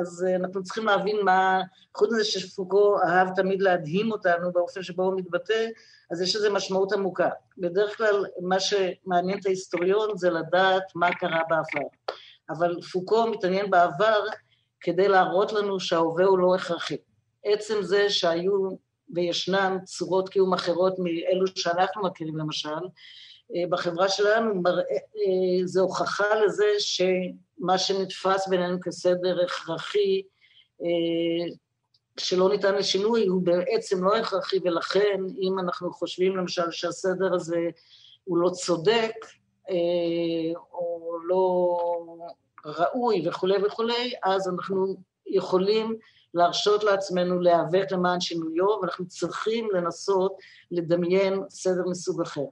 אז 0.00 0.26
אנחנו 0.36 0.62
צריכים 0.62 0.86
להבין 0.86 1.16
מה, 1.24 1.60
חוץ 1.94 2.12
מזה 2.12 2.24
שפוקו 2.24 2.96
אהב 3.02 3.28
תמיד 3.36 3.62
להדהים 3.62 4.12
אותנו 4.12 4.52
באופן 4.52 4.82
שבו 4.82 5.02
הוא 5.02 5.16
מתבטא, 5.16 5.66
אז 6.10 6.20
יש 6.20 6.36
לזה 6.36 6.50
משמעות 6.50 6.92
עמוקה. 6.92 7.28
בדרך 7.58 7.96
כלל 7.96 8.24
מה 8.40 8.60
שמעניין 8.60 9.38
את 9.38 9.46
ההיסטוריון 9.46 10.16
זה 10.16 10.30
לדעת 10.30 10.82
מה 10.94 11.14
קרה 11.14 11.40
בעבר. 11.48 11.88
אבל 12.50 12.82
פוקו 12.92 13.26
מתעניין 13.26 13.70
בעבר 13.70 14.24
כדי 14.80 15.08
להראות 15.08 15.52
לנו 15.52 15.80
שההווה 15.80 16.24
הוא 16.24 16.38
לא 16.38 16.54
הכרחי. 16.54 16.96
עצם 17.44 17.82
זה 17.82 18.10
שהיו 18.10 18.68
וישנן 19.14 19.78
צורות 19.84 20.28
קיום 20.28 20.54
אחרות 20.54 20.98
מאלו 20.98 21.46
שאנחנו 21.46 22.02
מכירים 22.02 22.36
למשל, 22.36 22.68
אה, 22.68 22.80
בחברה 23.68 24.08
שלנו 24.08 24.54
מראה, 24.54 24.84
אה, 24.94 25.66
זה 25.66 25.80
הוכחה 25.80 26.34
לזה 26.44 26.64
שמה 26.78 27.78
שנתפס 27.78 28.48
בינינו 28.48 28.78
כסדר 28.82 29.44
הכרחי, 29.44 30.22
אה, 30.82 31.54
שלא 32.16 32.48
ניתן 32.48 32.74
לשינוי, 32.74 33.26
הוא 33.26 33.42
בעצם 33.42 34.04
לא 34.04 34.16
הכרחי, 34.16 34.58
ולכן 34.64 35.20
אם 35.40 35.58
אנחנו 35.58 35.92
חושבים 35.92 36.36
למשל 36.36 36.70
שהסדר 36.70 37.34
הזה 37.34 37.60
הוא 38.24 38.38
לא 38.38 38.50
צודק, 38.50 39.14
או 40.72 41.18
לא 41.26 41.76
ראוי 42.66 43.28
וכולי 43.28 43.64
וכולי, 43.66 44.12
אז 44.24 44.48
אנחנו 44.48 44.96
יכולים 45.26 45.96
להרשות 46.34 46.84
לעצמנו 46.84 47.40
להיאבק 47.40 47.92
למען 47.92 48.20
שינויו, 48.20 48.66
ואנחנו 48.80 49.08
צריכים 49.08 49.68
לנסות 49.74 50.36
לדמיין 50.70 51.40
סדר 51.50 51.82
מסוג 51.86 52.20
אחר. 52.20 52.44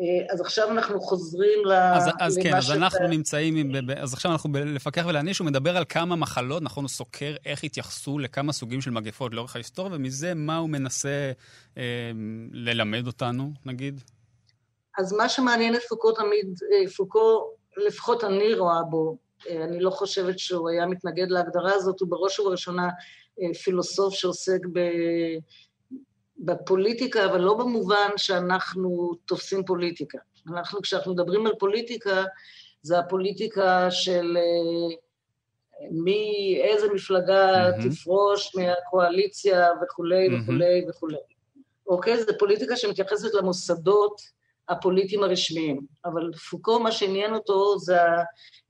אה, 0.00 0.34
אז 0.34 0.40
עכשיו 0.40 0.70
אנחנו 0.70 1.00
חוזרים 1.00 1.64
ל... 1.64 1.72
אז, 1.72 2.04
אז 2.20 2.38
כן, 2.42 2.54
אז 2.54 2.70
אנחנו 2.70 3.08
נמצאים, 3.08 3.56
עם, 3.56 3.90
אז 3.96 4.14
עכשיו 4.14 4.32
אנחנו 4.32 4.50
לפקח 4.54 5.04
ולהעניש, 5.08 5.38
הוא 5.38 5.46
מדבר 5.46 5.76
על 5.76 5.84
כמה 5.88 6.16
מחלות, 6.16 6.62
נכון, 6.62 6.84
הוא 6.84 6.88
סוקר 6.88 7.36
איך 7.46 7.64
התייחסו 7.64 8.18
לכמה 8.18 8.52
סוגים 8.52 8.80
של 8.80 8.90
מגפות 8.90 9.34
לאורך 9.34 9.56
ההיסטוריה, 9.56 9.94
ומזה 9.94 10.34
מה 10.34 10.56
הוא 10.56 10.68
מנסה 10.68 11.32
אה, 11.76 11.82
ללמד 12.52 13.06
אותנו, 13.06 13.50
נגיד? 13.66 14.00
אז 14.98 15.12
מה 15.12 15.28
שמעניין 15.28 15.74
את 15.74 15.82
פוקו 15.88 16.12
תמיד, 16.12 16.46
אה, 16.72 16.90
פוקו, 16.90 17.50
לפחות 17.76 18.24
אני 18.24 18.54
רואה 18.54 18.82
בו, 18.82 19.16
אה, 19.48 19.64
אני 19.64 19.80
לא 19.80 19.90
חושבת 19.90 20.38
שהוא 20.38 20.68
היה 20.68 20.86
מתנגד 20.86 21.30
להגדרה 21.30 21.74
הזאת, 21.74 22.00
הוא 22.00 22.08
בראש 22.08 22.40
ובראשונה 22.40 22.88
פילוסוף 23.64 24.14
שעוסק 24.14 24.60
ב... 24.72 24.80
בפוליטיקה, 26.38 27.24
אבל 27.24 27.40
לא 27.40 27.54
במובן 27.54 28.08
שאנחנו 28.16 29.14
תופסים 29.26 29.64
פוליטיקה. 29.64 30.18
אנחנו, 30.48 30.82
כשאנחנו 30.82 31.12
מדברים 31.12 31.46
על 31.46 31.52
פוליטיקה, 31.58 32.24
זה 32.82 32.98
הפוליטיקה 32.98 33.90
של 33.90 34.36
אה, 34.36 34.96
מי, 35.90 36.60
איזה 36.64 36.86
מפלגה 36.94 37.70
mm-hmm. 37.70 37.90
תפרוש 37.90 38.56
מהקואליציה 38.56 39.68
וכולי 39.82 40.28
mm-hmm. 40.28 40.42
וכולי 40.42 40.84
וכולי. 40.88 41.16
אוקיי? 41.86 42.22
זו 42.24 42.32
פוליטיקה 42.38 42.76
שמתייחסת 42.76 43.34
למוסדות 43.34 44.20
הפוליטיים 44.68 45.22
הרשמיים. 45.22 45.80
אבל 46.04 46.32
פוקו, 46.50 46.80
מה 46.80 46.92
שעניין 46.92 47.34
אותו 47.34 47.78
זה 47.78 47.98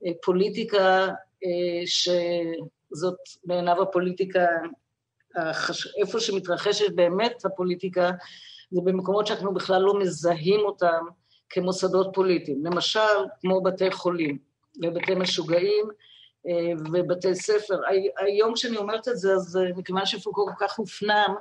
הפוליטיקה 0.05 1.07
אה, 1.45 1.81
שזאת 1.85 3.17
בעיניו 3.45 3.81
הפוליטיקה 3.81 4.47
איפה 6.01 6.19
שמתרחשת 6.19 6.95
באמת 6.95 7.45
הפוליטיקה, 7.45 8.11
זה 8.71 8.81
במקומות 8.83 9.27
שאנחנו 9.27 9.53
בכלל 9.53 9.81
לא 9.81 9.99
מזהים 9.99 10.59
אותם 10.59 11.05
כמוסדות 11.49 12.09
פוליטיים. 12.13 12.65
למשל, 12.65 12.99
כמו 13.41 13.61
בתי 13.61 13.91
חולים 13.91 14.37
ובתי 14.83 15.15
משוגעים 15.15 15.89
אה, 16.47 16.73
ובתי 16.93 17.35
ספר. 17.35 17.79
היום 18.17 18.53
כשאני 18.53 18.77
אומרת 18.77 19.07
את 19.07 19.17
זה, 19.17 19.33
אז 19.33 19.57
אה, 19.57 19.77
מכיוון 19.77 20.05
שפוקו 20.05 20.45
כל 20.45 20.65
כך 20.65 20.77
הופנם, 20.77 21.35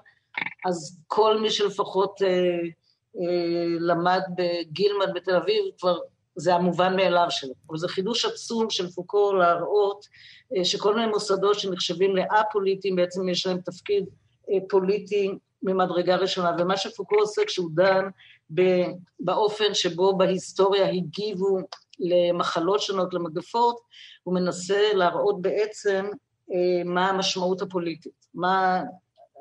אז 0.66 1.00
כל 1.07 1.40
מי 1.40 1.50
שלפחות 1.50 2.23
אה, 2.23 2.59
למד 3.80 4.21
בגילמן 4.37 5.14
בתל 5.14 5.37
אביב 5.37 5.64
כבר 5.78 5.99
זה 6.38 6.54
המובן 6.54 6.97
מאליו 6.97 7.26
שלו. 7.30 7.54
אבל 7.68 7.78
זה 7.78 7.88
חידוש 7.88 8.25
עצום 8.25 8.71
של 8.71 8.90
פוקו 8.90 9.33
להראות 9.33 10.07
אה, 10.57 10.64
שכל 10.64 10.95
מיני 10.95 11.07
מוסדות 11.07 11.59
שנחשבים 11.59 12.16
א-פוליטיים, 12.18 12.97
בעצם 12.97 13.28
יש 13.28 13.47
להם 13.47 13.61
תפקיד 13.61 14.04
אה, 14.50 14.59
פוליטי 14.68 15.30
ממדרגה 15.62 16.16
ראשונה. 16.16 16.57
ומה 16.59 16.76
שפוקו 16.76 17.16
עושה 17.16 17.42
כשהוא 17.47 17.71
דן 17.75 18.09
באופן 19.21 19.75
שבו 19.75 20.16
בהיסטוריה 20.16 20.90
הגיבו 20.90 21.59
למחלות 21.99 22.80
שונות, 22.80 23.14
למגפות, 23.14 23.80
הוא 24.23 24.35
מנסה 24.35 24.92
להראות 24.95 25.42
בעצם 25.42 26.07
אה, 26.52 26.85
מה 26.85 27.09
המשמעות 27.09 27.62
הפוליטית, 27.62 28.26
מה 28.35 28.83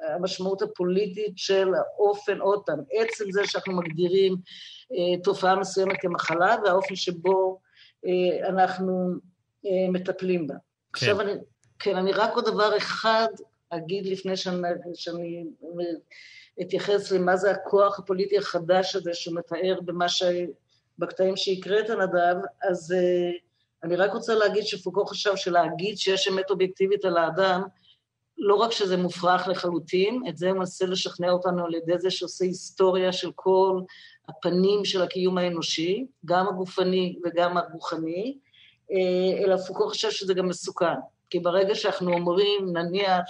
המשמעות 0.03 0.61
הפוליטית 0.61 1.33
של 1.35 1.69
האופן, 1.75 2.39
עוד 2.39 2.63
פעם, 2.65 2.79
עצם 2.91 3.31
זה 3.31 3.41
שאנחנו 3.45 3.73
מגדירים 3.73 4.35
אה, 4.91 5.21
תופעה 5.23 5.55
מסוימת 5.55 5.97
כמחלה 6.01 6.55
והאופן 6.63 6.95
שבו 6.95 7.59
אה, 8.05 8.49
אנחנו 8.49 9.09
אה, 9.65 9.91
מטפלים 9.91 10.47
בה. 10.47 10.53
כן. 10.53 10.59
עכשיו 10.93 11.21
אני, 11.21 11.31
כן, 11.79 11.95
אני 11.95 12.11
רק 12.11 12.35
עוד 12.35 12.45
דבר 12.45 12.77
אחד 12.77 13.27
אגיד 13.69 14.05
לפני 14.05 14.37
שאני, 14.37 14.67
שאני 14.93 15.45
אתייחס 16.61 17.11
למה 17.11 17.37
זה 17.37 17.51
הכוח 17.51 17.99
הפוליטי 17.99 18.37
החדש 18.37 18.95
הזה 18.95 19.13
שמתאר 19.13 19.79
במה 19.85 20.09
ש... 20.09 20.23
בקטעים 20.99 21.35
שהקראת, 21.35 21.89
נדב, 21.89 22.35
אז 22.69 22.95
אני 23.83 23.95
רק 23.95 24.13
רוצה 24.13 24.35
להגיד 24.35 24.63
שפוקו 24.63 25.05
חשב 25.05 25.35
שלהגיד 25.35 25.97
שיש 25.97 26.27
אמת 26.27 26.49
אובייקטיבית 26.49 27.05
על 27.05 27.17
האדם, 27.17 27.61
לא 28.37 28.55
רק 28.55 28.71
שזה 28.71 28.97
מופרך 28.97 29.47
לחלוטין, 29.47 30.23
את 30.29 30.37
זה 30.37 30.49
הוא 30.49 30.57
מנסה 30.57 30.85
לשכנע 30.85 31.31
אותנו 31.31 31.65
על 31.65 31.73
ידי 31.73 31.99
זה 31.99 32.11
שעושה 32.11 32.45
היסטוריה 32.45 33.11
של 33.13 33.31
כל 33.35 33.81
הפנים 34.29 34.85
של 34.85 35.01
הקיום 35.01 35.37
האנושי, 35.37 36.05
גם 36.25 36.47
הגופני 36.47 37.19
וגם 37.25 37.57
הרוחני, 37.57 38.37
אה, 38.91 39.43
אלא 39.43 39.57
פוקו 39.57 39.89
חושב 39.89 40.11
שזה 40.11 40.33
גם 40.33 40.47
מסוכן. 40.47 40.95
כי 41.29 41.39
ברגע 41.39 41.75
שאנחנו 41.75 42.13
אומרים, 42.13 42.73
נניח 42.73 43.23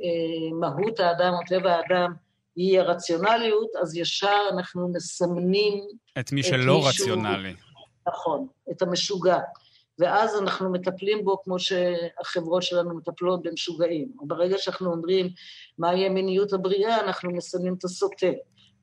שמהות 0.00 1.00
האדם 1.00 1.32
או 1.32 1.38
טבע 1.48 1.72
האדם 1.72 2.12
היא 2.56 2.80
הרציונליות, 2.80 3.70
אז 3.82 3.96
ישר 3.96 4.40
אנחנו 4.52 4.88
מסמנים... 4.88 5.84
את 6.18 6.32
מי 6.32 6.42
שלא 6.42 6.78
את 6.78 6.84
מישהו, 6.84 7.04
רציונלי. 7.04 7.54
נכון, 8.08 8.46
את 8.70 8.82
המשוגע. 8.82 9.38
ואז 9.98 10.38
אנחנו 10.42 10.72
מטפלים 10.72 11.24
בו 11.24 11.42
כמו 11.42 11.58
שהחברות 11.58 12.62
שלנו 12.62 12.96
מטפלות 12.96 13.42
במשוגעים. 13.42 14.08
ברגע 14.22 14.58
שאנחנו 14.58 14.92
אומרים 14.92 15.28
מהי 15.78 16.06
המיניות 16.06 16.52
הבריאה, 16.52 17.00
אנחנו 17.00 17.30
מסמנים 17.30 17.74
את 17.74 17.84
הסוטה. 17.84 18.26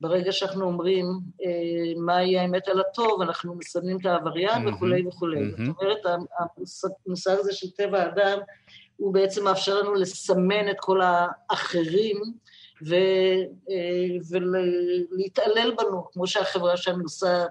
ברגע 0.00 0.32
שאנחנו 0.32 0.64
אומרים 0.64 1.06
אה, 1.44 2.00
מהי 2.00 2.38
האמת 2.38 2.68
על 2.68 2.80
הטוב, 2.80 3.22
אנחנו 3.22 3.54
מסמנים 3.54 3.96
את 4.00 4.06
העבריין 4.06 4.68
mm-hmm, 4.68 4.74
וכולי 4.74 5.06
וכולי. 5.06 5.40
Mm-hmm. 5.40 5.62
זאת 5.66 5.76
אומרת, 5.80 6.22
המושג 7.06 7.36
הזה 7.38 7.52
של 7.52 7.70
טבע 7.70 8.02
האדם, 8.02 8.38
הוא 8.96 9.14
בעצם 9.14 9.44
מאפשר 9.44 9.80
לנו 9.80 9.94
לסמן 9.94 10.70
את 10.70 10.76
כל 10.80 11.00
האחרים 11.02 12.22
ו, 12.86 12.94
אה, 13.70 14.38
ולהתעלל 15.10 15.74
בנו, 15.78 16.04
כמו 16.12 16.26
שהחברה 16.26 16.76
שלנו 16.76 17.02
עושה, 17.02 17.44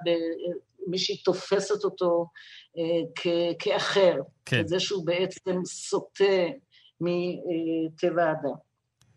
מי 0.88 0.98
שהיא 0.98 1.18
תופסת 1.24 1.84
אותו 1.84 2.26
כאחר. 3.60 4.16
כן. 4.46 4.60
את 4.60 4.68
זה 4.68 4.80
שהוא 4.80 5.06
בעצם 5.06 5.66
סוטה 5.66 6.24
מטבע 7.02 8.24
האדם. 8.24 8.56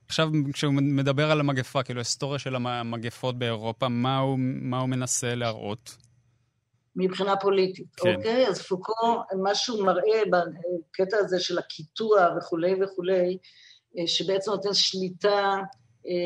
עכשיו, 0.07 0.29
כשהוא 0.53 0.73
מדבר 0.73 1.31
על 1.31 1.41
המגפה, 1.41 1.83
כאילו, 1.83 2.01
היסטוריה 2.01 2.39
של 2.39 2.57
המגפות 2.57 3.39
באירופה, 3.39 3.89
מה 3.89 4.19
הוא, 4.19 4.39
מה 4.39 4.81
הוא 4.81 4.89
מנסה 4.89 5.35
להראות? 5.35 5.97
מבחינה 6.97 7.37
פוליטית, 7.37 7.95
כן. 7.97 8.15
אוקיי? 8.15 8.49
אז 8.49 8.63
פוקו, 8.63 9.23
מה 9.43 9.55
שהוא 9.55 9.87
מראה 9.87 10.23
בקטע 10.31 11.17
הזה 11.17 11.41
של 11.41 11.59
הקיטוע 11.59 12.29
וכולי 12.39 12.75
וכולי, 12.85 13.39
אה, 13.99 14.07
שבעצם 14.07 14.51
נותן 14.51 14.75
שליטה 14.75 15.57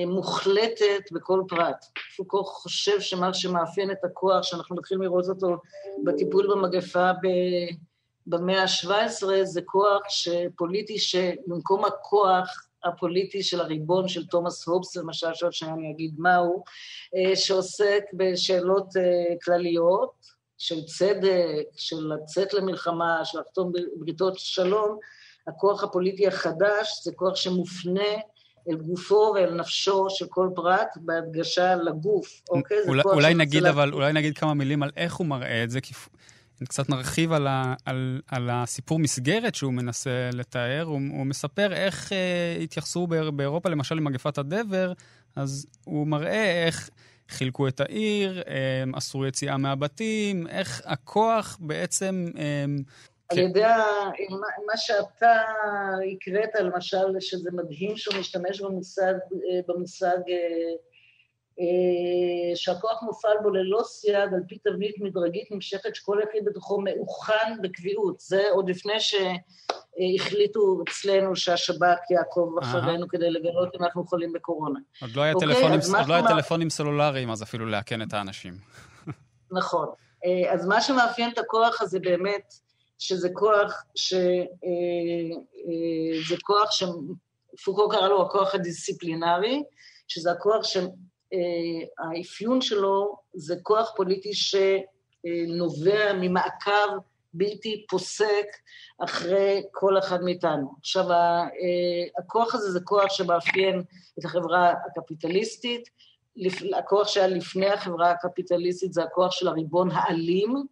מוחלטת 0.06 1.12
בכל 1.12 1.42
פרט. 1.48 1.84
פוקו 2.16 2.44
חושב 2.44 3.00
שמה 3.00 3.34
שמאפיין 3.34 3.90
את 3.90 4.04
הכוח, 4.04 4.42
שאנחנו 4.42 4.76
מתחילים 4.76 5.02
לראות 5.02 5.24
אותו 5.28 5.56
בטיפול 6.04 6.46
במגפה 6.50 7.10
במאה 8.26 8.62
ה-17, 8.62 9.26
זה 9.42 9.62
כוח 9.62 10.02
פוליטי 10.56 10.98
שבמקום 10.98 11.84
הכוח 11.84 12.66
הפוליטי 12.84 13.42
של 13.42 13.60
הריבון 13.60 14.08
של 14.08 14.26
תומאס 14.26 14.66
הובס, 14.66 14.96
למשל, 14.96 15.34
שעוד 15.34 15.52
שניה 15.52 15.74
אני 15.74 15.90
אגיד 15.90 16.14
מהו, 16.18 16.64
שעוסק 17.34 18.04
בשאלות 18.12 18.88
כלליות, 19.44 20.34
של 20.58 20.84
צדק, 20.84 21.66
של 21.76 21.96
לצאת 21.96 22.54
למלחמה, 22.54 23.24
של 23.24 23.40
לחתום 23.40 23.72
בריתות 23.96 24.38
שלום, 24.38 24.98
הכוח 25.46 25.84
הפוליטי 25.84 26.26
החדש 26.26 27.00
זה 27.02 27.12
כוח 27.14 27.36
שמופנה 27.36 28.10
אל 28.68 28.76
גופו 28.76 29.32
ואל 29.34 29.54
נפשו 29.54 30.06
של 30.10 30.26
כל 30.28 30.48
פרט, 30.54 30.88
בהדגשה 30.96 31.74
לגוף, 31.74 32.42
אוקיי? 32.50 32.76
אולי, 32.86 33.02
אולי 33.04 33.34
נגיד, 33.34 33.64
אבל, 33.64 33.92
אולי 33.92 34.12
נגיד 34.12 34.38
כמה 34.38 34.54
מילים 34.54 34.82
על 34.82 34.90
איך 34.96 35.14
הוא 35.14 35.26
מראה 35.26 35.64
את 35.64 35.70
זה, 35.70 35.80
כי 35.80 35.94
קצת 36.68 36.88
נרחיב 36.88 37.32
על, 37.32 37.46
ה, 37.46 37.74
על, 37.84 38.20
על 38.28 38.50
הסיפור 38.52 38.98
מסגרת 38.98 39.54
שהוא 39.54 39.72
מנסה 39.72 40.30
לתאר. 40.32 40.82
הוא, 40.82 41.00
הוא 41.10 41.26
מספר 41.26 41.72
איך 41.72 42.12
אה, 42.12 42.58
התייחסו 42.62 43.06
באירופה, 43.06 43.68
למשל 43.68 43.94
למגפת 43.94 44.38
הדבר, 44.38 44.92
אז 45.36 45.66
הוא 45.84 46.06
מראה 46.06 46.66
איך 46.66 46.90
חילקו 47.28 47.68
את 47.68 47.80
העיר, 47.80 48.42
אה, 48.48 48.84
אסרו 48.98 49.26
יציאה 49.26 49.56
מהבתים, 49.56 50.46
איך 50.46 50.82
הכוח 50.84 51.58
בעצם... 51.60 52.26
אה, 53.32 53.36
על 53.36 53.38
ידי 53.38 53.62
מה 54.66 54.76
שאתה 54.76 55.42
הקראת, 56.12 56.54
למשל, 56.60 57.20
שזה 57.20 57.50
מדהים 57.52 57.96
שהוא 57.96 58.14
משתמש 58.20 58.60
במושג, 58.60 59.12
אה, 59.12 59.60
במושג 59.68 60.18
אה, 61.60 62.56
שהכוח 62.56 63.02
מופעל 63.02 63.36
בו 63.42 63.50
ללא 63.50 63.82
סייג 63.84 64.34
על 64.34 64.42
פי 64.48 64.58
תבנית 64.58 64.94
מדרגית 65.00 65.50
נמשכת 65.50 65.94
שכל 65.94 66.20
יחיד 66.28 66.44
בתוכו 66.44 66.80
מאוכן 66.80 67.62
בקביעות. 67.62 68.20
זה 68.20 68.42
עוד 68.50 68.68
לפני 68.68 69.00
שהחליטו 69.00 70.82
אצלנו 70.88 71.36
שהשב"כ 71.36 72.10
יעקוב 72.10 72.58
אחרינו 72.58 73.08
כדי 73.08 73.30
לגלות 73.30 73.74
אם 73.74 73.84
אנחנו 73.84 74.04
חולים 74.04 74.32
בקורונה. 74.32 74.80
עוד 75.02 75.10
לא 75.14 75.22
היה 75.22 75.32
אוקיי, 75.32 75.48
טלפונים, 75.48 75.80
עוד 75.98 76.08
לא 76.08 76.14
היה 76.14 76.28
טלפונים 76.28 76.70
סלולריים, 76.70 77.30
אז 77.30 77.42
אפילו 77.42 77.66
לאכן 77.66 78.02
את 78.02 78.12
האנשים. 78.12 78.54
נכון. 79.50 79.88
אה, 80.24 80.52
אז 80.52 80.66
מה 80.66 80.80
שמאפיין 80.80 81.30
את 81.30 81.38
הכוח 81.38 81.82
הזה 81.82 81.98
באמת, 82.00 82.54
שזה 82.98 83.28
כוח 83.32 83.84
ש... 83.94 84.14
אה, 84.14 85.38
זה 86.28 86.36
כוח 86.42 86.70
שפוקו 86.70 87.88
קרא 87.88 88.08
לו 88.08 88.22
הכוח 88.22 88.54
הדיסציפלינרי, 88.54 89.62
שזה 90.08 90.32
הכוח 90.32 90.64
ש... 90.64 90.76
אה, 91.32 92.60
שלו 92.60 93.16
זה 93.34 93.56
כוח 93.62 93.92
פוליטי 93.96 94.30
שנובע 94.34 96.12
ממעקב 96.12 96.98
בלתי 97.34 97.86
פוסק 97.88 98.46
אחרי 99.04 99.62
כל 99.72 99.98
אחד 99.98 100.22
מאיתנו. 100.22 100.74
עכשיו, 100.78 101.12
אה, 101.12 101.18
הכוח 102.18 102.54
הזה 102.54 102.70
זה 102.70 102.80
כוח 102.84 103.10
שמאפיין 103.10 103.82
את 104.18 104.24
החברה 104.24 104.72
הקפיטליסטית, 104.86 105.88
הכוח 106.78 107.08
שהיה 107.08 107.26
לפני 107.26 107.68
החברה 107.70 108.10
הקפיטליסטית 108.10 108.92
זה 108.92 109.02
הכוח 109.02 109.32
של 109.32 109.48
הריבון 109.48 109.90
האלים, 109.90 110.66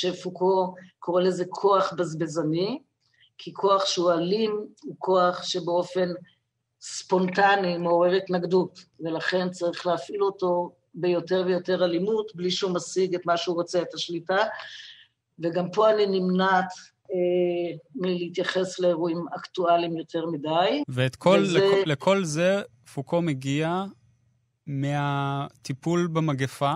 שפוקו 0.00 0.74
קורא 0.98 1.22
לזה 1.22 1.44
כוח 1.48 1.92
בזבזני, 1.96 2.78
כי 3.38 3.52
כוח 3.54 3.86
שהוא 3.86 4.12
אלים 4.12 4.66
הוא 4.82 4.94
כוח 4.98 5.42
שבאופן 5.42 6.08
ספונטני, 6.80 7.78
מעורר 7.78 8.12
התנגדות, 8.12 8.84
ולכן 9.00 9.50
צריך 9.50 9.86
להפעיל 9.86 10.22
אותו 10.22 10.72
ביותר 10.94 11.44
ויותר 11.46 11.84
אלימות, 11.84 12.32
בלי 12.34 12.50
שהוא 12.50 12.74
משיג 12.74 13.14
את 13.14 13.26
מה 13.26 13.36
שהוא 13.36 13.56
רוצה, 13.56 13.82
את 13.82 13.94
השליטה. 13.94 14.36
וגם 15.38 15.70
פה 15.70 15.90
אני 15.90 16.06
נמנעת 16.06 16.72
אה, 17.10 17.76
מלהתייחס 17.94 18.78
לאירועים 18.78 19.24
אקטואליים 19.36 19.96
יותר 19.96 20.26
מדי. 20.26 20.82
ואת 20.88 21.16
כל, 21.16 21.38
וזה... 21.42 21.58
לכל, 21.58 21.82
לכל 21.86 22.24
זה 22.24 22.62
פוקו 22.94 23.22
מגיע 23.22 23.84
מהטיפול 24.66 26.06
במגפה. 26.06 26.74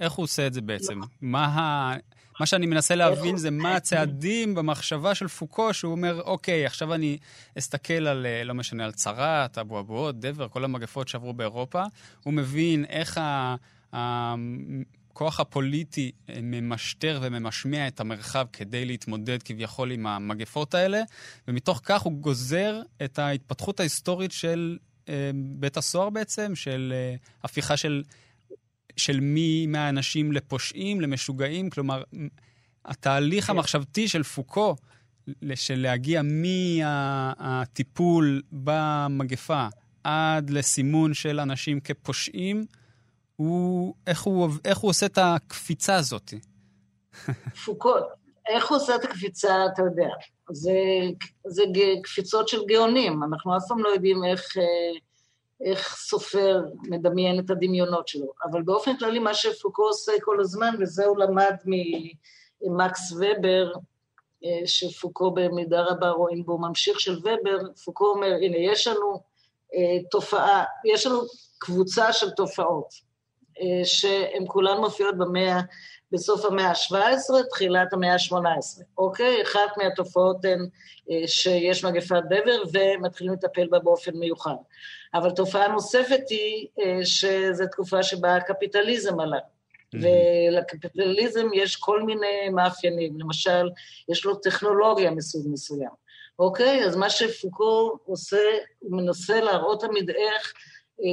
איך 0.00 0.12
הוא 0.12 0.24
עושה 0.24 0.46
את 0.46 0.54
זה 0.54 0.60
בעצם? 0.60 1.00
מה 1.20 1.44
ה... 1.44 1.96
מה 2.40 2.46
שאני 2.46 2.66
מנסה 2.66 2.94
להבין 2.94 3.36
זה 3.36 3.50
מה 3.50 3.76
הצעדים 3.76 4.54
במחשבה 4.54 5.14
של 5.14 5.28
פוקו, 5.28 5.74
שהוא 5.74 5.92
אומר, 5.92 6.22
אוקיי, 6.22 6.66
עכשיו 6.66 6.94
אני 6.94 7.18
אסתכל 7.58 8.06
על, 8.06 8.26
אה, 8.26 8.44
לא 8.44 8.54
משנה, 8.54 8.84
על 8.84 8.92
צרת, 8.92 9.58
אבו 9.58 9.80
אבואות, 9.80 10.20
דבר, 10.20 10.48
כל 10.48 10.64
המגפות 10.64 11.08
שעברו 11.08 11.32
באירופה. 11.32 11.82
הוא 12.24 12.34
מבין 12.34 12.84
איך 12.84 13.20
הכוח 13.92 15.40
הפוליטי 15.40 16.12
אה, 16.28 16.38
ממשטר 16.42 17.18
וממשמיע 17.22 17.88
את 17.88 18.00
המרחב 18.00 18.46
כדי 18.52 18.84
להתמודד 18.84 19.42
כביכול 19.42 19.90
עם 19.90 20.06
המגפות 20.06 20.74
האלה, 20.74 21.00
ומתוך 21.48 21.80
כך 21.84 22.02
הוא 22.02 22.12
גוזר 22.12 22.80
את 23.04 23.18
ההתפתחות 23.18 23.80
ההיסטורית 23.80 24.32
של 24.32 24.78
אה, 25.08 25.30
בית 25.34 25.76
הסוהר 25.76 26.10
בעצם, 26.10 26.54
של 26.54 26.92
הפיכה 27.44 27.76
של 27.76 28.02
של 28.96 29.20
מי 29.20 29.66
מהאנשים 29.66 30.32
לפושעים, 30.32 31.00
למשוגעים, 31.00 31.70
כלומר, 31.70 32.02
התהליך 32.84 33.44
כן. 33.44 33.52
המחשבתי 33.52 34.08
של 34.08 34.22
פוקו, 34.22 34.76
של 35.54 35.80
להגיע 35.80 36.22
מהטיפול 37.38 38.42
במגפה 38.52 39.66
עד 40.04 40.50
לסימון 40.50 41.14
של 41.14 41.40
אנשים 41.40 41.80
כפושעים, 41.80 42.66
הוא, 43.36 43.94
איך, 44.06 44.22
הוא, 44.22 44.48
איך 44.64 44.78
הוא 44.78 44.90
עושה 44.90 45.06
את 45.06 45.18
הקפיצה 45.18 45.96
הזאת? 45.96 46.34
פוקו, 47.64 47.94
איך 48.48 48.68
הוא 48.68 48.76
עושה 48.76 48.96
את 48.96 49.04
הקפיצה, 49.04 49.66
אתה 49.72 49.82
יודע. 49.82 50.08
זה, 50.52 50.72
זה 51.46 51.62
קפיצות 52.02 52.48
של 52.48 52.58
גאונים, 52.68 53.22
אנחנו 53.22 53.56
אף 53.56 53.62
פעם 53.68 53.78
לא 53.78 53.88
יודעים 53.88 54.24
איך... 54.24 54.56
אה, 54.56 55.00
איך 55.64 55.96
סופר 55.96 56.62
מדמיין 56.82 57.38
את 57.38 57.50
הדמיונות 57.50 58.08
שלו. 58.08 58.32
אבל 58.50 58.62
באופן 58.62 58.96
כללי 58.96 59.18
מה 59.18 59.34
שפוקו 59.34 59.82
עושה 59.82 60.12
כל 60.20 60.40
הזמן, 60.40 60.74
וזה 60.80 61.06
הוא 61.06 61.18
למד 61.18 61.54
ממקס 62.62 63.12
ובר, 63.12 63.72
אה, 64.44 64.66
שפוקו 64.66 65.30
במידה 65.30 65.82
רבה 65.82 66.10
רואים 66.10 66.44
בו 66.44 66.58
ממשיך 66.58 67.00
של 67.00 67.18
ובר, 67.18 67.58
פוקו 67.84 68.06
אומר, 68.06 68.34
הנה, 68.42 68.56
יש 68.56 68.86
לנו 68.86 69.22
אה, 69.74 70.02
תופעה, 70.10 70.64
יש 70.84 71.06
לנו 71.06 71.20
קבוצה 71.58 72.12
של 72.12 72.30
תופעות, 72.30 72.94
אה, 73.60 73.84
שהן 73.84 74.44
כולן 74.46 74.80
מופיעות 74.80 75.18
במאה, 75.18 75.60
בסוף 76.12 76.44
המאה 76.44 76.68
ה-17, 76.68 77.42
תחילת 77.50 77.92
המאה 77.92 78.12
ה-18, 78.12 78.82
אוקיי? 78.98 79.42
אחת 79.42 79.76
מהתופעות 79.76 80.44
הן 80.44 80.66
שיש 81.26 81.84
מגפת 81.84 82.22
דבר 82.26 82.62
ומתחילים 82.72 83.32
לטפל 83.32 83.66
בה 83.66 83.78
באופן 83.78 84.16
מיוחד. 84.16 84.54
אבל 85.14 85.30
תופעה 85.30 85.68
נוספת 85.68 86.20
היא 86.30 86.66
אה, 86.80 87.04
שזו 87.04 87.64
תקופה 87.72 88.02
שבה 88.02 88.36
הקפיטליזם 88.36 89.20
עלה. 89.20 89.38
Mm-hmm. 89.38 89.98
ולקפיטליזם 90.52 91.46
יש 91.54 91.76
כל 91.76 92.02
מיני 92.02 92.48
מאפיינים, 92.52 93.20
למשל, 93.20 93.70
יש 94.08 94.24
לו 94.24 94.34
טכנולוגיה 94.34 95.10
מסוג 95.10 95.46
מסוים, 95.52 95.90
אוקיי? 96.38 96.84
אז 96.84 96.96
מה 96.96 97.10
שפוקו 97.10 97.98
עושה, 98.04 98.42
הוא 98.78 99.02
מנסה 99.02 99.40
להראות 99.40 99.80
תמיד 99.80 100.10
איך 100.10 100.54
אה, 100.56 100.69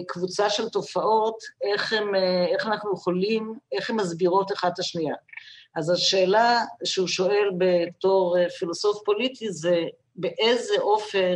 קבוצה 0.07 0.49
של 0.49 0.69
תופעות, 0.69 1.37
איך, 1.61 1.93
הם, 1.93 2.15
אה, 2.15 2.45
איך 2.45 2.65
אנחנו 2.65 2.93
יכולים, 2.93 3.53
איך 3.71 3.89
הן 3.89 3.95
מסבירות 3.95 4.51
אחת 4.51 4.73
את 4.73 4.79
השנייה. 4.79 5.15
אז 5.75 5.89
השאלה 5.89 6.61
שהוא 6.83 7.07
שואל 7.07 7.49
בתור 7.57 8.35
פילוסוף 8.59 9.01
פוליטי 9.05 9.51
זה 9.51 9.81
באיזה 10.15 10.73
אופן 10.79 11.35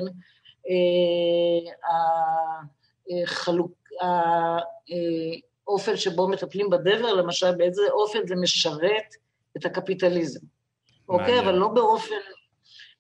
החלוק, 3.24 3.72
האופן 5.68 5.98
שבו 5.98 6.28
מטפלים 6.28 6.70
בדבר, 6.70 7.14
למשל, 7.14 7.56
באיזה 7.56 7.82
אופן 7.92 8.20
זה 8.28 8.36
משרת 8.36 9.16
את 9.58 9.66
הקפיטליזם. 9.66 10.40
אוקיי? 11.10 11.40
אבל 11.40 11.54
לא 11.54 11.68
באופן... 11.68 12.16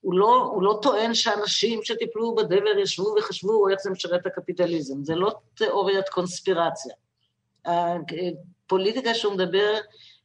הוא 0.02 0.14
לא, 0.14 0.50
הוא 0.54 0.64
לא 0.64 0.80
טוען 0.82 1.14
שאנשים 1.14 1.84
שטיפלו 1.84 2.36
בדבר 2.36 2.78
ישבו 2.82 3.16
וחשבו 3.18 3.70
איך 3.70 3.80
זה 3.82 3.90
משרת 3.90 4.22
את 4.22 4.26
הקפיטליזם. 4.26 5.04
זה 5.04 5.16
לא 5.16 5.34
תיאוריית 5.54 6.10
קונספירציה. 6.10 6.94
הפוליטיקה 7.66 9.14
שהוא 9.14 9.34
מדבר 9.34 9.78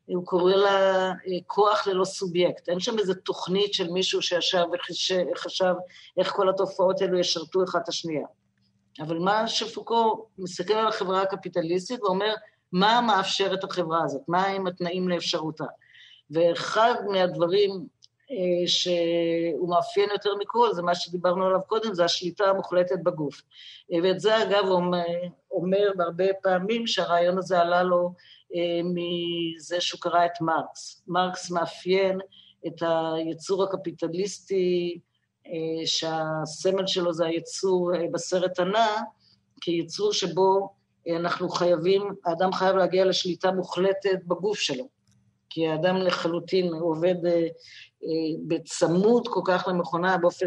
הוא 0.07 0.27
קורא 0.27 0.55
לה 0.55 1.09
אה, 1.09 1.15
כוח 1.47 1.87
ללא 1.87 2.05
סובייקט. 2.05 2.69
אין 2.69 2.81
שם 2.81 2.99
איזו 2.99 3.15
תוכנית 3.15 3.75
של 3.75 3.91
מישהו 3.91 4.23
שישב 4.23 4.65
וחשב 4.73 5.75
איך 6.19 6.33
כל 6.33 6.49
התופעות 6.49 7.01
האלו 7.01 7.19
ישרתו 7.19 7.65
אחת 7.65 7.83
את 7.83 7.89
השנייה. 7.89 8.27
אבל 9.01 9.19
מה 9.19 9.49
שפוקו 9.49 10.27
מסתכל 10.39 10.75
על 10.75 10.87
החברה 10.89 11.23
הקפיטליסטית 11.23 12.03
ואומר, 12.03 12.35
מה 12.73 13.01
מאפשר 13.01 13.55
את 13.55 13.65
החברה 13.65 14.05
הזאת? 14.05 14.23
מה 14.29 14.47
הם 14.47 14.67
התנאים 14.67 15.09
לאפשרותה? 15.09 15.65
ואחד 16.31 16.95
מהדברים 17.09 17.87
שהוא 18.67 19.71
מאפיין 19.71 20.11
יותר 20.13 20.31
מכל, 20.41 20.75
זה 20.75 20.83
מה 20.83 20.95
שדיברנו 20.95 21.47
עליו 21.47 21.61
קודם, 21.67 21.95
זה 21.95 22.05
השליטה 22.05 22.45
המוחלטת 22.45 22.99
בגוף. 23.03 23.43
אה, 23.93 23.99
ואת 24.03 24.21
זה 24.21 24.43
אגב 24.43 24.65
הוא 24.69 24.83
אומר 25.51 25.91
בהרבה 25.97 26.25
פעמים 26.43 26.87
שהרעיון 26.87 27.39
הזה 27.39 27.61
עלה 27.61 27.83
לו 27.83 28.13
אה, 28.55 28.81
מזה 28.85 29.81
שהוא 29.81 30.01
קרא 30.01 30.27
את 30.27 30.41
מרקס. 30.41 31.03
מרקס 31.09 31.51
מאפיין 31.51 32.19
את 32.67 32.83
היצור 32.83 33.65
הקפיטליסטי 33.65 34.99
שהסמל 35.85 36.87
שלו 36.87 37.13
זה 37.13 37.27
היצור 37.27 37.91
בסרט 38.13 38.59
הנע, 38.59 38.97
כיצור 39.61 40.13
שבו 40.13 40.73
אנחנו 41.17 41.49
חייבים, 41.49 42.03
האדם 42.25 42.53
חייב 42.53 42.77
להגיע 42.77 43.05
לשליטה 43.05 43.53
מוחלטת 43.53 44.19
בגוף 44.25 44.59
שלו. 44.59 44.89
כי 45.51 45.69
האדם 45.69 45.97
לחלוטין 45.97 46.73
עובד 46.75 47.15
בצמוד 48.49 49.29
כל 49.29 49.41
כך 49.45 49.69
למכונה 49.69 50.19
באופן 50.19 50.47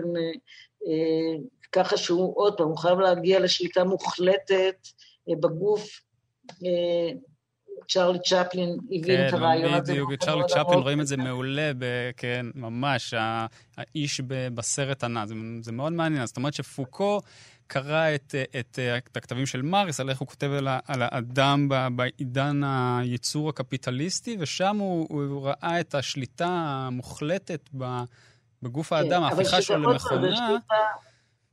ככה 1.71 1.97
שהוא, 1.97 2.33
עוד 2.35 2.57
פעם, 2.57 2.67
הוא 2.67 2.77
חייב 2.77 2.99
להגיע 2.99 3.39
לשליטה 3.39 3.83
מוחלטת 3.83 4.87
בגוף. 5.29 6.01
צ'רלי 7.87 8.19
צ'פלין 8.19 8.77
הבין 8.91 9.27
את 9.27 9.33
הרעיון 9.33 9.73
הזה. 9.73 9.85
כן, 9.85 9.91
בדיוק, 9.91 10.23
צ'רלי 10.23 10.43
צ'פלין 10.47 10.79
רואים 10.79 11.01
את 11.01 11.07
זה 11.07 11.17
מעולה, 11.17 11.71
כן, 12.17 12.45
ממש, 12.55 13.13
האיש 13.77 14.21
בסרט 14.53 15.03
הנע, 15.03 15.25
זה 15.61 15.71
מאוד 15.71 15.93
מעניין. 15.93 16.25
זאת 16.25 16.37
אומרת 16.37 16.53
שפוקו 16.53 17.21
קרא 17.69 18.15
את, 18.15 18.35
את, 18.59 18.79
את 18.97 19.17
הכתבים 19.17 19.45
של 19.45 19.61
מרקס, 19.61 19.99
על 19.99 20.09
איך 20.09 20.19
הוא 20.19 20.27
כותב 20.27 20.51
על, 20.57 20.67
על 20.87 21.01
האדם 21.01 21.69
בעידן 21.95 22.61
הייצור 22.63 23.49
הקפיטליסטי, 23.49 24.37
ושם 24.39 24.77
הוא, 24.77 25.07
הוא 25.09 25.47
ראה 25.47 25.79
את 25.79 25.95
השליטה 25.95 26.47
המוחלטת 26.49 27.69
בגוף 28.63 28.93
האדם, 28.93 29.21
כן, 29.21 29.23
ההפיכה 29.23 29.61
שלו 29.61 29.91
למכונה. 29.91 30.57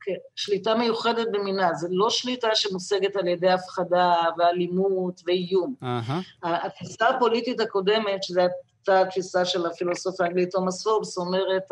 כן, 0.01 0.13
שליטה 0.37 0.75
מיוחדת 0.75 1.27
במינה, 1.33 1.75
זה 1.75 1.89
לא 1.91 2.11
שליטה 2.11 2.49
שמושגת 2.55 3.17
על 3.17 3.29
ידי 3.29 3.51
הפחדה 3.51 4.15
ואלימות 4.39 5.23
ואיום. 5.27 5.75
Uh-huh. 5.83 6.13
התפיסה 6.43 7.09
הפוליטית 7.09 7.61
הקודמת, 7.61 8.23
שזו 8.23 8.41
הייתה 8.41 9.01
התפיסה 9.01 9.45
של 9.45 9.67
הפילוסוף 9.67 10.21
האנגלי 10.21 10.47
תומאס 10.47 10.85
פורבס, 10.85 11.19
אומרת, 11.19 11.63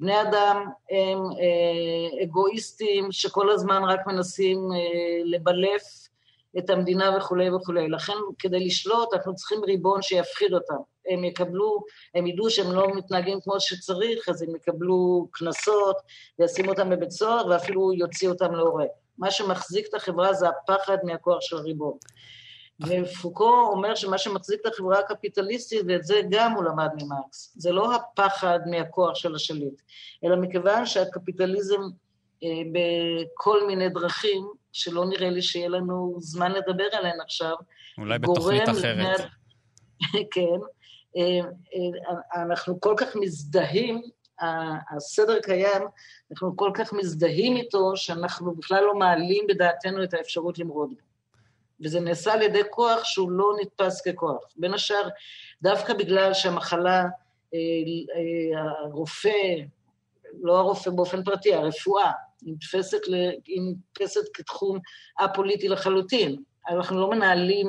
בני 0.00 0.22
אדם 0.22 0.66
הם 0.90 1.18
אה, 1.18 2.24
אגואיסטים 2.24 3.12
שכל 3.12 3.50
הזמן 3.50 3.82
רק 3.84 4.06
מנסים 4.06 4.58
אה, 4.72 4.78
לבלף 5.24 6.08
את 6.58 6.70
המדינה 6.70 7.16
וכולי 7.16 7.50
וכולי. 7.50 7.88
לכן 7.88 8.12
כדי 8.38 8.66
לשלוט 8.66 9.14
אנחנו 9.14 9.34
צריכים 9.34 9.64
ריבון 9.64 10.02
שיפחיד 10.02 10.52
אותם. 10.52 10.76
הם 11.10 11.24
יקבלו, 11.24 11.84
הם 12.14 12.26
ידעו 12.26 12.50
שהם 12.50 12.72
לא 12.72 12.88
מתנהגים 12.94 13.38
כמו 13.40 13.60
שצריך, 13.60 14.28
אז 14.28 14.42
הם 14.42 14.56
יקבלו 14.56 15.28
קנסות 15.32 15.96
וישימו 16.38 16.70
אותם 16.70 16.90
בבית 16.90 17.10
סוהר 17.10 17.46
ואפילו 17.46 17.92
יוציאו 17.92 18.32
אותם 18.32 18.54
להורג. 18.54 18.86
מה 19.18 19.30
שמחזיק 19.30 19.86
את 19.88 19.94
החברה 19.94 20.32
זה 20.32 20.48
הפחד 20.48 20.98
מהכוח 21.04 21.38
של 21.40 21.56
הריבון. 21.56 21.96
ופוקו 22.80 23.68
אומר 23.72 23.94
שמה 23.94 24.18
שמחזיק 24.18 24.60
את 24.60 24.66
החברה 24.66 24.98
הקפיטליסטית, 24.98 25.82
ואת 25.88 26.04
זה 26.04 26.20
גם 26.30 26.52
הוא 26.52 26.64
למד 26.64 26.88
ממרקס, 27.02 27.54
זה 27.56 27.72
לא 27.72 27.94
הפחד 27.94 28.58
מהכוח 28.66 29.14
של 29.14 29.34
השליט, 29.34 29.82
אלא 30.24 30.36
מכיוון 30.36 30.86
שהקפיטליזם 30.86 31.80
אה, 32.42 32.48
בכל 32.72 33.66
מיני 33.66 33.88
דרכים, 33.88 34.48
שלא 34.72 35.06
נראה 35.06 35.30
לי 35.30 35.42
שיהיה 35.42 35.68
לנו 35.68 36.16
זמן 36.18 36.52
לדבר 36.52 36.86
עליהן 36.92 37.20
עכשיו, 37.20 37.54
אולי 37.98 38.18
בתוכנית 38.18 38.68
אחרת. 38.68 39.20
לבני... 39.20 39.26
כן, 40.34 40.58
אה, 41.16 41.40
אה, 41.74 42.42
אנחנו 42.42 42.80
כל 42.80 42.94
כך 42.96 43.16
מזדהים, 43.16 44.02
הסדר 44.96 45.40
קיים, 45.40 45.82
אנחנו 46.30 46.56
כל 46.56 46.70
כך 46.74 46.92
מזדהים 46.92 47.56
איתו, 47.56 47.96
שאנחנו 47.96 48.54
בכלל 48.54 48.84
לא 48.84 48.94
מעלים 48.94 49.46
בדעתנו 49.48 50.04
את 50.04 50.14
האפשרות 50.14 50.58
למרוד 50.58 50.90
בו. 50.90 51.05
וזה 51.80 52.00
נעשה 52.00 52.32
על 52.32 52.42
ידי 52.42 52.62
כוח 52.70 53.04
שהוא 53.04 53.30
לא 53.30 53.52
נתפס 53.60 54.00
ככוח. 54.00 54.36
בין 54.56 54.74
השאר, 54.74 55.08
דווקא 55.62 55.94
בגלל 55.94 56.34
שהמחלה, 56.34 57.04
אה, 57.54 58.60
הרופא, 58.84 59.54
לא 60.42 60.58
הרופא 60.58 60.90
באופן 60.90 61.24
פרטי, 61.24 61.54
הרפואה, 61.54 62.12
היא 62.42 62.54
נתפסת, 62.54 63.00
נתפסת 63.48 64.20
כתחום 64.34 64.78
א-פוליטי 65.18 65.68
לחלוטין. 65.68 66.36
אנחנו 66.68 67.00
לא 67.00 67.10
מנהלים 67.10 67.66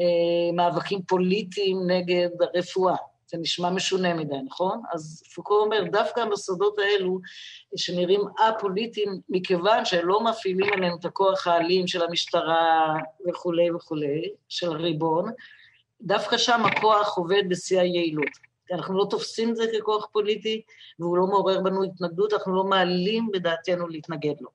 אה, 0.00 0.52
מאבקים 0.56 1.02
פוליטיים 1.02 1.76
נגד 1.86 2.28
הרפואה. 2.40 2.96
זה 3.30 3.38
נשמע 3.38 3.70
משונה 3.70 4.14
מדי, 4.14 4.34
נכון? 4.46 4.82
אז 4.92 5.22
פוקו 5.34 5.54
אומר, 5.54 5.84
דווקא 5.92 6.20
המוסדות 6.20 6.78
האלו, 6.78 7.18
שנראים 7.76 8.20
א-פוליטיים, 8.38 9.20
מכיוון 9.28 9.84
שהם 9.84 10.08
לא 10.08 10.24
מפעילים 10.24 10.72
עליהם 10.72 10.96
את 11.00 11.04
הכוח 11.04 11.46
האלים 11.46 11.86
של 11.86 12.02
המשטרה 12.02 12.94
וכולי 13.28 13.70
וכולי, 13.70 14.32
של 14.48 14.72
הריבון, 14.72 15.30
דווקא 16.02 16.38
שם 16.38 16.62
הכוח 16.64 17.18
עובד 17.18 17.42
בשיא 17.48 17.80
היעילות. 17.80 18.50
אנחנו 18.72 18.98
לא 18.98 19.06
תופסים 19.10 19.50
את 19.50 19.56
זה 19.56 19.64
ככוח 19.78 20.06
פוליטי, 20.12 20.62
והוא 20.98 21.16
לא 21.16 21.26
מעורר 21.26 21.60
בנו 21.60 21.84
התנגדות, 21.84 22.32
אנחנו 22.32 22.54
לא 22.54 22.64
מעלים 22.64 23.28
בדעתנו 23.32 23.88
להתנגד 23.88 24.34
לו. 24.40 24.48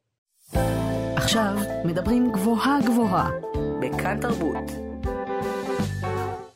עכשיו 1.16 1.56
מדברים 1.86 2.32
גבוהה 2.32 2.80
גבוהה, 2.86 3.30
בכאן 3.82 4.20
תרבות. 4.22 4.85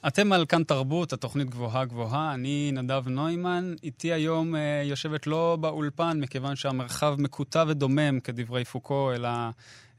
אתם 0.07 0.31
על 0.31 0.45
כאן 0.45 0.63
תרבות, 0.63 1.13
התוכנית 1.13 1.49
גבוהה 1.49 1.85
גבוהה. 1.85 2.33
אני 2.33 2.71
נדב 2.73 3.07
נוימן, 3.07 3.73
איתי 3.83 4.13
היום 4.13 4.55
אה, 4.55 4.81
יושבת 4.85 5.27
לא 5.27 5.57
באולפן, 5.61 6.19
מכיוון 6.21 6.55
שהמרחב 6.55 7.15
מקוטע 7.17 7.63
ודומם, 7.67 8.19
כדברי 8.19 8.65
פוקו, 8.65 9.11
אלא 9.13 9.29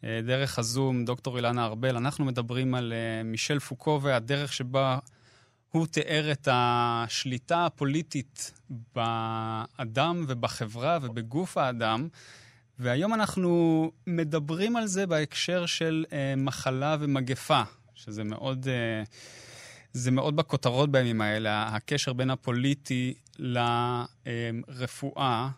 אה, 0.04 0.20
דרך 0.22 0.58
הזום, 0.58 1.04
דוקטור 1.04 1.36
אילנה 1.36 1.64
ארבל. 1.64 1.96
אנחנו 1.96 2.24
מדברים 2.24 2.74
על 2.74 2.92
אה, 2.92 3.22
מישל 3.22 3.58
פוקו 3.58 4.00
והדרך 4.02 4.52
שבה 4.52 4.98
הוא 5.70 5.86
תיאר 5.86 6.32
את 6.32 6.48
השליטה 6.50 7.66
הפוליטית 7.66 8.60
באדם 8.94 10.24
ובחברה 10.28 10.98
ובגוף 11.02 11.56
האדם. 11.58 12.08
והיום 12.78 13.14
אנחנו 13.14 13.90
מדברים 14.06 14.76
על 14.76 14.86
זה 14.86 15.06
בהקשר 15.06 15.66
של 15.66 16.04
אה, 16.12 16.34
מחלה 16.36 16.96
ומגפה, 17.00 17.62
שזה 17.94 18.24
מאוד... 18.24 18.68
אה, 18.68 19.02
זה 19.92 20.10
מאוד 20.10 20.36
בכותרות 20.36 20.92
בימים 20.92 21.20
האלה, 21.20 21.68
הקשר 21.68 22.12
בין 22.12 22.30
הפוליטי 22.30 23.14
לרפואה, 24.26 25.48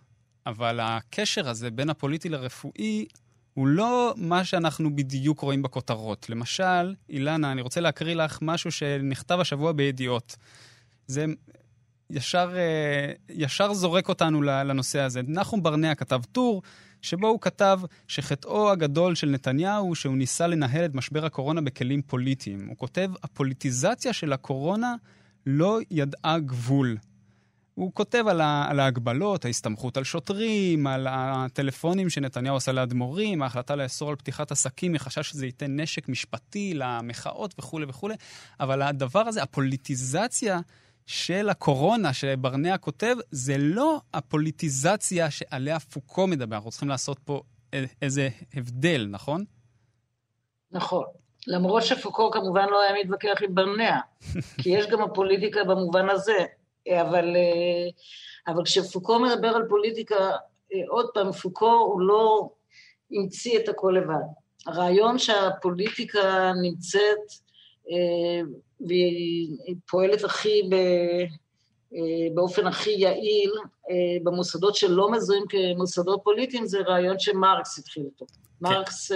אבל 0.46 0.80
הקשר 0.82 1.48
הזה 1.48 1.70
בין 1.70 1.90
הפוליטי 1.90 2.28
לרפואי 2.28 3.06
הוא 3.54 3.66
לא 3.66 4.14
מה 4.16 4.44
שאנחנו 4.44 4.96
בדיוק 4.96 5.40
רואים 5.40 5.62
בכותרות. 5.62 6.30
למשל, 6.30 6.94
אילנה, 7.08 7.52
אני 7.52 7.62
רוצה 7.62 7.80
להקריא 7.80 8.14
לך 8.14 8.38
משהו 8.42 8.72
שנכתב 8.72 9.40
השבוע 9.40 9.72
בידיעות. 9.72 10.36
זה 11.06 11.26
ישר, 12.10 12.52
אה, 12.56 13.12
ישר 13.28 13.74
זורק 13.74 14.08
אותנו 14.08 14.42
לנושא 14.42 15.00
הזה. 15.00 15.20
נחום 15.28 15.62
ברנע 15.62 15.94
כתב 15.94 16.20
טור 16.32 16.62
שבו 17.02 17.28
הוא 17.28 17.40
כתב 17.40 17.80
שחטאו 18.08 18.70
הגדול 18.70 19.14
של 19.14 19.28
נתניהו 19.28 19.86
הוא 19.86 19.94
שהוא 19.94 20.16
ניסה 20.16 20.46
לנהל 20.46 20.84
את 20.84 20.94
משבר 20.94 21.24
הקורונה 21.24 21.60
בכלים 21.60 22.02
פוליטיים. 22.02 22.68
הוא 22.68 22.76
כותב, 22.76 23.10
הפוליטיזציה 23.22 24.12
של 24.12 24.32
הקורונה 24.32 24.94
לא 25.46 25.78
ידעה 25.90 26.38
גבול. 26.38 26.96
הוא 27.74 27.92
כותב 27.94 28.24
על, 28.28 28.40
ה, 28.40 28.66
על 28.68 28.80
ההגבלות, 28.80 29.44
ההסתמכות 29.44 29.96
על 29.96 30.04
שוטרים, 30.04 30.86
על 30.86 31.06
הטלפונים 31.10 32.10
שנתניהו 32.10 32.56
עשה 32.56 32.72
לאדמו"רים, 32.72 33.42
ההחלטה 33.42 33.76
לאסור 33.76 34.10
על 34.10 34.16
פתיחת 34.16 34.52
עסקים 34.52 34.92
מחשש 34.92 35.30
שזה 35.30 35.46
ייתן 35.46 35.80
נשק 35.80 36.08
משפטי 36.08 36.74
למחאות 36.74 37.54
וכולי 37.58 37.86
וכולי, 37.88 38.14
אבל 38.60 38.82
הדבר 38.82 39.20
הזה, 39.20 39.42
הפוליטיזציה 39.42 40.60
של 41.06 41.48
הקורונה 41.48 42.12
שברנע 42.12 42.78
כותב, 42.78 43.16
זה 43.30 43.54
לא 43.58 44.00
הפוליטיזציה 44.14 45.30
שעליה 45.30 45.80
פוקו 45.80 46.26
מדבר. 46.26 46.56
אנחנו 46.56 46.70
צריכים 46.70 46.88
לעשות 46.88 47.18
פה 47.18 47.42
איזה 48.02 48.28
הבדל, 48.54 49.06
נכון? 49.10 49.44
נכון. 50.70 51.04
למרות 51.46 51.82
שפוקו 51.82 52.30
כמובן 52.30 52.66
לא 52.70 52.80
היה 52.80 53.04
מתווכח 53.04 53.38
עם 53.42 53.54
ברנע, 53.54 53.98
כי 54.62 54.70
יש 54.70 54.86
גם 54.86 55.02
הפוליטיקה 55.02 55.64
במובן 55.64 56.10
הזה, 56.10 56.44
אבל, 57.00 57.36
אה, 57.36 57.90
אבל 58.54 58.64
כשפוקו 58.64 59.18
מדבר 59.18 59.48
על 59.48 59.62
פוליטיקה, 59.68 60.30
אה, 60.74 60.80
עוד 60.88 61.10
פעם, 61.14 61.32
פוקו 61.32 61.72
הוא 61.72 62.00
לא 62.00 62.50
המציא 63.12 63.58
את 63.58 63.68
הכל 63.68 63.96
לבד. 63.98 64.24
הרעיון 64.66 65.18
שהפוליטיקה 65.18 66.52
נמצאת 66.62 67.18
אה, 67.90 68.42
והיא 68.86 69.74
פועלת 69.86 70.24
הכי 70.24 70.62
ב... 70.70 70.74
אה, 71.94 72.34
באופן 72.34 72.66
הכי 72.66 72.90
יעיל 72.90 73.52
אה, 73.90 73.94
במוסדות 74.22 74.76
שלא 74.76 75.10
מזוהים 75.10 75.44
כמוסדות 75.48 76.20
פוליטיים, 76.24 76.66
זה 76.66 76.78
רעיון 76.80 77.18
שמרקס 77.18 77.78
התחיל 77.78 78.04
אותו. 78.04 78.26
כן. 78.26 78.34
מרקס 78.60 79.12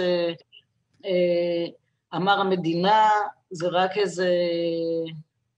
אמר 2.15 2.39
המדינה 2.39 3.09
זה 3.51 3.67
רק 3.67 3.97
איזה 3.97 4.29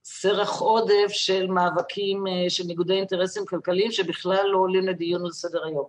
סרח 0.03 0.59
עודף 0.59 1.07
של 1.07 1.47
מאבקים 1.47 2.23
של 2.49 2.63
ניגודי 2.63 2.93
אינטרסים 2.93 3.45
כלכליים 3.45 3.91
שבכלל 3.91 4.45
לא 4.45 4.57
עולים 4.57 4.87
לדיון 4.87 5.25
על 5.25 5.31
סדר 5.31 5.65
היום. 5.65 5.85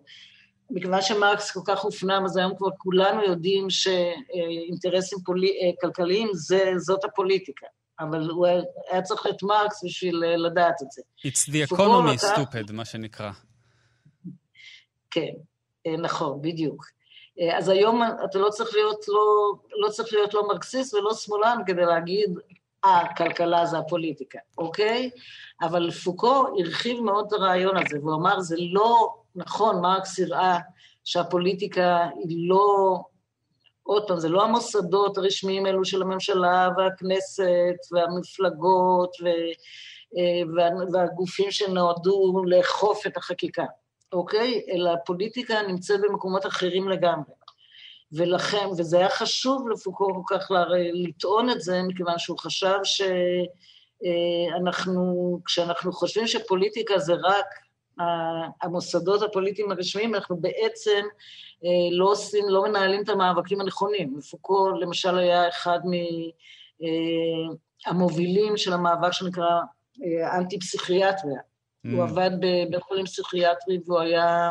מכיוון 0.70 1.02
שמרקס 1.02 1.50
כל 1.50 1.60
כך 1.66 1.80
הופנם, 1.80 2.22
אז 2.24 2.36
היום 2.36 2.56
כבר 2.56 2.70
כולנו 2.78 3.22
יודעים 3.22 3.70
שאינטרסים 3.70 5.18
פולי, 5.24 5.74
כלכליים 5.80 6.28
זה, 6.32 6.72
זאת 6.76 7.04
הפוליטיקה. 7.04 7.66
אבל 8.00 8.30
הוא 8.30 8.46
היה 8.90 9.02
צריך 9.02 9.26
את 9.26 9.42
מרקס 9.42 9.84
בשביל 9.84 10.16
לדעת 10.36 10.82
את 10.82 10.90
זה. 10.90 11.02
It's 11.26 11.50
the 11.52 11.72
economy 11.72 12.12
לקח... 12.12 12.38
stupid, 12.38 12.72
מה 12.72 12.84
שנקרא. 12.84 13.30
כן, 15.10 15.32
נכון, 15.98 16.42
בדיוק. 16.42 16.86
אז 17.52 17.68
היום 17.68 18.02
אתה 18.24 18.38
לא 18.38 18.48
צריך 18.48 18.74
להיות 18.74 19.08
לא, 19.08 19.52
לא 19.78 19.88
צריך 19.88 20.12
להיות 20.12 20.34
לא 20.34 20.48
מרקסיסט 20.48 20.94
ולא 20.94 21.14
שמאלן 21.14 21.58
כדי 21.66 21.84
להגיד, 21.84 22.38
אה, 22.84 23.14
כלכלה 23.16 23.66
זה 23.66 23.78
הפוליטיקה, 23.78 24.38
אוקיי? 24.58 25.10
אבל 25.62 25.90
פוקו 25.90 26.46
הרחיב 26.58 27.00
מאוד 27.00 27.26
את 27.26 27.32
הרעיון 27.32 27.76
הזה, 27.76 27.98
והוא 27.98 28.14
אמר, 28.14 28.40
זה 28.40 28.56
לא 28.58 29.14
נכון, 29.34 29.80
מרקס 29.80 30.20
הראה 30.20 30.58
שהפוליטיקה 31.04 32.08
היא 32.28 32.48
לא, 32.48 32.98
עוד 33.82 34.08
פעם, 34.08 34.18
זה 34.20 34.28
לא 34.28 34.44
המוסדות 34.44 35.18
הרשמיים 35.18 35.66
האלו 35.66 35.84
של 35.84 36.02
הממשלה 36.02 36.68
והכנסת 36.76 37.76
והמפלגות 37.92 39.16
ו, 39.22 39.26
וה, 40.56 40.68
והגופים 40.92 41.50
שנועדו 41.50 42.42
לאכוף 42.46 43.06
את 43.06 43.16
החקיקה, 43.16 43.64
אוקיי? 44.12 44.62
אלא 44.72 44.90
הפוליטיקה 44.90 45.62
נמצאת 45.62 46.00
במקומות 46.00 46.46
אחרים 46.46 46.88
לגמרי. 46.88 47.34
ולכן, 48.12 48.66
וזה 48.78 48.98
היה 48.98 49.10
חשוב 49.10 49.68
לפוקו 49.68 50.24
כל 50.26 50.36
כך 50.36 50.50
לטעון 50.92 51.50
את 51.50 51.60
זה, 51.60 51.82
מכיוון 51.82 52.18
שהוא 52.18 52.38
חשב 52.38 52.78
שאנחנו, 54.54 55.40
כשאנחנו 55.44 55.92
חושבים 55.92 56.26
שפוליטיקה 56.26 56.98
זה 56.98 57.12
רק 57.14 57.46
המוסדות 58.62 59.22
הפוליטיים 59.22 59.72
הרשמיים, 59.72 60.14
אנחנו 60.14 60.36
בעצם 60.36 61.06
לא 61.92 62.10
עושים, 62.10 62.44
לא 62.48 62.62
מנהלים 62.62 63.02
את 63.02 63.08
המאבקים 63.08 63.60
הנכונים. 63.60 64.18
ופוקו 64.18 64.68
למשל 64.70 65.18
היה 65.18 65.48
אחד 65.48 65.78
מהמובילים 67.86 68.56
של 68.56 68.72
המאבק 68.72 69.12
שנקרא 69.12 69.60
אנטי-פסיכיאטריה. 70.38 71.40
Mm. 71.86 71.90
הוא 71.92 72.02
עבד 72.02 72.30
בבית 72.40 72.82
חולים 72.82 73.06
פסיכיאטרי 73.06 73.78
והוא 73.86 74.00
היה 74.00 74.50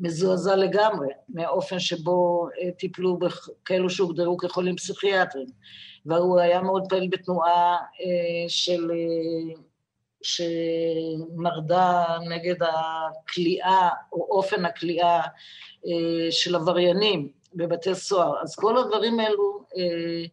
מזועזע 0.00 0.56
לגמרי 0.56 1.08
מהאופן 1.28 1.78
שבו 1.78 2.48
טיפלו 2.78 3.18
בכאלו 3.18 3.90
שהוגדרו 3.90 4.36
כחולים 4.36 4.76
פסיכיאטריים. 4.76 5.48
והוא 6.06 6.38
היה 6.40 6.60
מאוד 6.60 6.82
פעיל 6.88 7.08
בתנועה 7.10 7.76
של 8.48 8.90
שמרדה 10.22 12.04
נגד 12.28 12.56
הכליאה 12.62 13.88
או 14.12 14.28
אופן 14.30 14.64
הכליאה 14.64 15.20
אה, 15.86 16.28
של 16.30 16.54
עבריינים 16.54 17.28
בבתי 17.54 17.94
סוהר. 17.94 18.42
אז 18.42 18.56
כל 18.56 18.78
הדברים 18.78 19.20
האלו, 19.20 19.64
אה, 19.76 20.24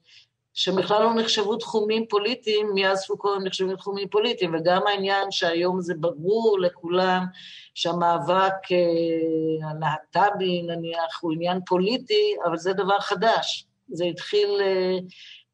שבכלל 0.53 1.03
לא 1.03 1.13
נחשבו 1.13 1.55
תחומים 1.55 2.05
פוליטיים, 2.09 2.71
מאז 2.75 3.07
פוקו 3.07 3.33
הם 3.33 3.43
נחשבים 3.43 3.75
תחומים 3.75 4.07
פוליטיים, 4.07 4.55
וגם 4.55 4.87
העניין 4.87 5.31
שהיום 5.31 5.81
זה 5.81 5.93
ברור 5.99 6.59
לכולם 6.59 7.25
שהמאבק 7.73 8.71
אה, 8.71 9.69
הלהט"בי 9.69 10.61
נניח 10.61 11.19
הוא 11.21 11.33
עניין 11.33 11.59
פוליטי, 11.65 12.35
אבל 12.45 12.57
זה 12.57 12.73
דבר 12.73 12.99
חדש. 12.99 13.65
זה 13.87 14.05
התחיל 14.05 14.49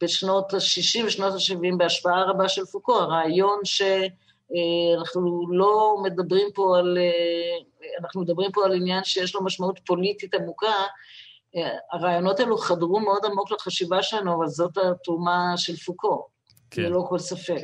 בשנות 0.01 0.53
ה-60 0.53 1.05
ושנות 1.05 1.33
ה-70 1.33 1.77
בהשפעה 1.77 2.23
רבה 2.23 2.49
של 2.49 2.65
פוקו, 2.65 2.95
הרעיון 2.95 3.59
שאנחנו 3.63 5.47
לא 5.51 5.97
מדברים 6.03 6.47
פה 6.53 6.77
על, 6.77 6.97
אנחנו 8.01 8.21
מדברים 8.21 8.51
פה 8.51 8.65
על 8.65 8.73
עניין 8.73 9.03
שיש 9.03 9.35
לו 9.35 9.43
משמעות 9.43 9.79
פוליטית 9.85 10.33
עמוקה, 10.33 10.73
הרעיונות 11.91 12.39
האלו 12.39 12.57
חדרו 12.57 12.99
מאוד 12.99 13.25
עמוק 13.25 13.51
לחשיבה 13.51 14.03
שלנו, 14.03 14.35
אבל 14.37 14.47
זאת 14.47 14.77
התרומה 14.77 15.53
של 15.57 15.75
פוקו, 15.75 16.27
כן. 16.71 16.81
ללא 16.81 17.05
כל 17.09 17.19
ספק. 17.19 17.63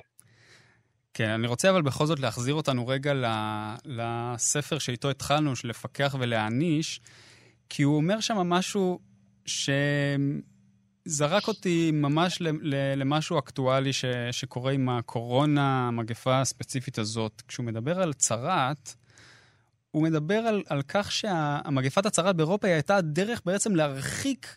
כן, 1.14 1.30
אני 1.30 1.48
רוצה 1.48 1.70
אבל 1.70 1.82
בכל 1.82 2.06
זאת 2.06 2.20
להחזיר 2.20 2.54
אותנו 2.54 2.88
רגע 2.88 3.14
לספר 3.86 4.80
שאיתו 4.80 5.10
התחלנו, 5.10 5.56
של 5.56 5.68
לפקח 5.68 6.16
ולהעניש, 6.20 7.02
כי 7.70 7.84
הוא 7.84 7.98
אומר 7.98 8.20
שם 8.20 8.38
משהו 8.38 9.00
ש... 9.46 9.70
זרק 11.10 11.48
אותי 11.48 11.92
ממש 11.94 12.38
למשהו 12.96 13.40
אקטואלי 13.40 13.94
ש, 13.94 14.06
שקורה 14.32 14.72
עם 14.72 14.90
הקורונה, 14.90 15.88
המגפה 15.88 16.42
הספציפית 16.42 16.98
הזאת. 16.98 17.42
כשהוא 17.48 17.66
מדבר 17.66 18.02
על 18.02 18.14
צרעת, 18.14 18.96
הוא 19.92 20.04
מדבר 20.04 20.38
על, 20.38 20.64
על 20.70 20.82
כך 20.88 21.12
שהמגפת 21.12 22.06
הצרעת 22.06 22.36
באירופה 22.36 22.68
הייתה 22.68 22.96
הדרך 22.96 23.42
בעצם 23.46 23.76
להרחיק 23.76 24.56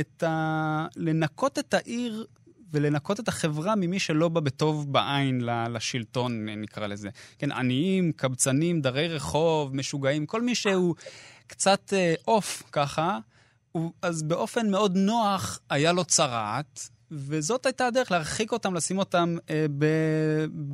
את 0.00 0.22
ה... 0.22 0.86
לנקות 0.96 1.58
את 1.58 1.74
העיר 1.74 2.26
ולנקות 2.72 3.20
את 3.20 3.28
החברה 3.28 3.74
ממי 3.76 3.98
שלא 3.98 4.28
בא 4.28 4.40
בטוב 4.40 4.92
בעין 4.92 5.40
לשלטון, 5.70 6.48
נקרא 6.48 6.86
לזה. 6.86 7.08
כן, 7.38 7.52
עניים, 7.52 8.12
קבצנים, 8.12 8.80
דרי 8.80 9.08
רחוב, 9.08 9.76
משוגעים, 9.76 10.26
כל 10.26 10.42
מי 10.42 10.54
שהוא 10.54 10.94
קצת 11.46 11.92
אוף 12.28 12.62
uh, 12.62 12.70
ככה, 13.74 13.88
אז 14.02 14.22
באופן 14.22 14.70
מאוד 14.70 14.96
נוח 14.96 15.58
היה 15.70 15.92
לו 15.92 16.04
צרעת, 16.04 16.88
וזאת 17.10 17.66
הייתה 17.66 17.86
הדרך 17.86 18.10
להרחיק 18.10 18.52
אותם, 18.52 18.74
לשים 18.74 18.98
אותם 18.98 19.36
אה, 19.50 19.66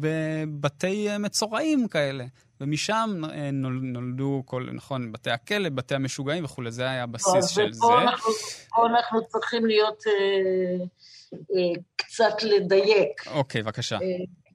בבתי 0.00 1.10
אה, 1.10 1.18
מצורעים 1.18 1.88
כאלה. 1.88 2.24
ומשם 2.60 3.22
אה, 3.30 3.50
נולדו 3.52 4.42
כל, 4.44 4.68
נכון, 4.72 5.12
בתי 5.12 5.30
הכלא, 5.30 5.68
בתי 5.68 5.94
המשוגעים 5.94 6.44
וכולי, 6.44 6.70
זה 6.70 6.82
היה 6.82 7.02
הבסיס 7.02 7.48
של 7.48 7.72
זה. 7.72 7.86
אנחנו, 8.02 8.32
פה 8.68 8.86
אנחנו 8.86 9.26
צריכים 9.28 9.66
להיות 9.66 10.04
אה, 10.06 10.84
אה, 11.32 11.82
קצת 11.96 12.42
לדייק. 12.42 13.26
אוקיי, 13.26 13.62
בבקשה. 13.62 13.96
אה, 13.96 14.00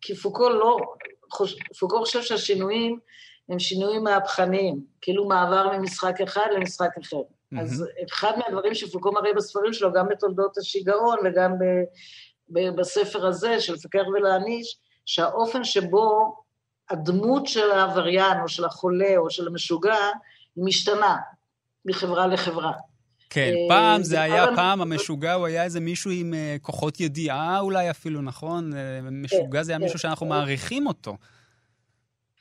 כי 0.01 0.15
פוקו 0.15 0.49
לא, 0.49 0.77
חוש, 1.31 1.55
פוקו 1.79 1.99
חושב 1.99 2.21
שהשינויים 2.21 2.99
הם 3.49 3.59
שינויים 3.59 4.03
מהפכניים, 4.03 4.79
כאילו 5.01 5.27
מעבר 5.27 5.77
ממשחק 5.77 6.21
אחד 6.21 6.47
למשחק 6.55 6.89
אחר. 7.01 7.21
אז 7.59 7.85
אחד 8.09 8.31
מהדברים 8.37 8.73
שפוקו 8.73 9.11
מראה 9.11 9.33
בספרים 9.33 9.73
שלו, 9.73 9.93
גם 9.93 10.07
בתולדות 10.09 10.57
השיגעון 10.57 11.17
וגם 11.25 11.51
ב, 11.59 11.63
ב, 12.49 12.75
בספר 12.75 13.25
הזה, 13.27 13.59
של 13.59 13.73
לפקח 13.73 14.03
ולהעניש, 14.13 14.77
שהאופן 15.05 15.63
שבו 15.63 16.35
הדמות 16.89 17.47
של 17.47 17.71
העבריין 17.71 18.41
או 18.43 18.47
של 18.47 18.65
החולה 18.65 19.17
או 19.17 19.29
של 19.29 19.47
המשוגע, 19.47 19.95
משתנה 20.57 21.17
מחברה 21.85 22.27
לחברה. 22.27 22.71
כן, 23.29 23.53
אה, 23.53 23.65
פעם 23.69 24.03
זה 24.03 24.21
היה, 24.21 24.45
פעם 24.55 24.81
המשוגע 24.81 25.33
הוא 25.33 25.45
היה 25.45 25.63
איזה 25.63 25.79
מישהו 25.79 26.11
עם 26.11 26.33
אה, 26.33 26.55
כוחות 26.61 26.99
ידיעה 26.99 27.59
אולי 27.59 27.89
אפילו, 27.89 28.21
נכון? 28.21 28.73
אה, 28.73 28.99
משוגע 29.11 29.63
זה 29.63 29.71
היה 29.71 29.79
כן, 29.79 29.83
מישהו 29.83 29.99
שאנחנו 29.99 30.25
כן. 30.25 30.29
מעריכים 30.29 30.87
אותו. 30.87 31.17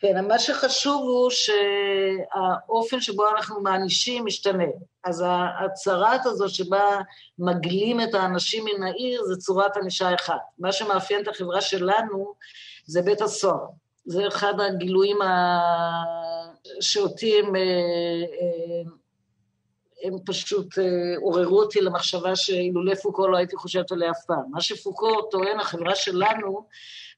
כן, 0.01 0.25
מה 0.25 0.39
שחשוב 0.39 1.03
הוא 1.03 1.31
שהאופן 1.31 3.01
שבו 3.01 3.29
אנחנו 3.29 3.61
מענישים 3.61 4.25
משתנה. 4.25 4.65
אז 5.05 5.25
הצרת 5.65 6.27
הזאת 6.27 6.51
שבה 6.51 7.01
מגלים 7.39 8.01
את 8.01 8.15
האנשים 8.15 8.65
מן 8.65 8.83
העיר 8.83 9.23
זה 9.25 9.37
צורת 9.37 9.77
ענישה 9.77 10.15
אחת. 10.15 10.41
מה 10.59 10.73
שמאפיין 10.73 11.23
את 11.23 11.29
החברה 11.29 11.61
שלנו 11.61 12.35
זה 12.87 13.03
בית 13.03 13.21
הסוהר. 13.21 13.67
זה 14.05 14.29
אחד 14.29 14.55
הגילויים 14.61 15.19
שאותי 16.81 17.39
הם, 17.39 17.57
אה, 17.57 17.61
אה, 17.61 18.91
הם 20.03 20.15
פשוט 20.27 20.79
אה, 20.79 20.85
עוררו 21.23 21.61
אותי 21.61 21.81
למחשבה 21.81 22.37
שאילולא 22.37 22.95
פוקו 22.95 23.29
לא 23.29 23.37
הייתי 23.37 23.57
חושבת 23.57 23.93
עליה 23.93 24.11
אף 24.11 24.25
פעם. 24.27 24.43
מה 24.51 24.61
שפוקו 24.61 25.23
טוען, 25.23 25.61
החברה 25.61 25.95
שלנו, 25.95 26.67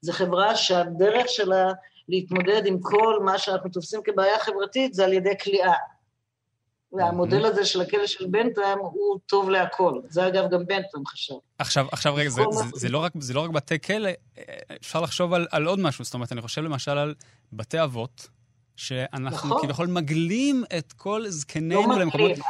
זה 0.01 0.13
חברה 0.13 0.57
שהדרך 0.57 1.29
שלה 1.29 1.73
להתמודד 2.09 2.67
עם 2.67 2.79
כל 2.83 3.19
מה 3.25 3.39
שאנחנו 3.39 3.71
תופסים 3.71 4.01
כבעיה 4.05 4.39
חברתית 4.39 4.95
זה 4.95 5.05
על 5.05 5.13
ידי 5.13 5.39
כליאה. 5.43 5.75
והמודל 6.93 7.45
הזה 7.45 7.65
של 7.65 7.81
הכלא 7.81 8.07
של 8.07 8.27
בנטם 8.27 8.79
הוא 8.81 9.19
טוב 9.27 9.51
להכל. 9.51 10.01
זה 10.09 10.27
אגב 10.27 10.51
גם 10.51 10.67
בנטם 10.67 11.07
חשב. 11.07 11.35
עכשיו, 11.59 11.87
עכשיו 11.93 12.15
רגע, 12.15 12.29
זה, 12.29 12.43
זה, 12.51 12.65
זה, 12.75 12.89
לא 12.89 12.99
רק, 12.99 13.13
זה 13.19 13.35
לא 13.35 13.41
רק 13.41 13.51
בתי 13.51 13.81
כלא, 13.81 14.11
אפשר 14.81 15.01
לחשוב 15.01 15.33
על, 15.33 15.47
על 15.51 15.67
עוד 15.67 15.79
משהו. 15.79 16.05
זאת 16.05 16.15
אומרת, 16.15 16.33
אני 16.33 16.41
חושב 16.41 16.63
למשל 16.63 16.99
על 16.99 17.15
בתי 17.53 17.83
אבות, 17.83 18.29
שאנחנו 18.77 19.49
נכון. 19.49 19.63
כביכול 19.63 19.87
מגלים 19.87 20.65
את 20.79 20.93
כל 20.93 21.29
זקנינו 21.29 21.93
לא 21.93 21.99
למקומות... 21.99 22.31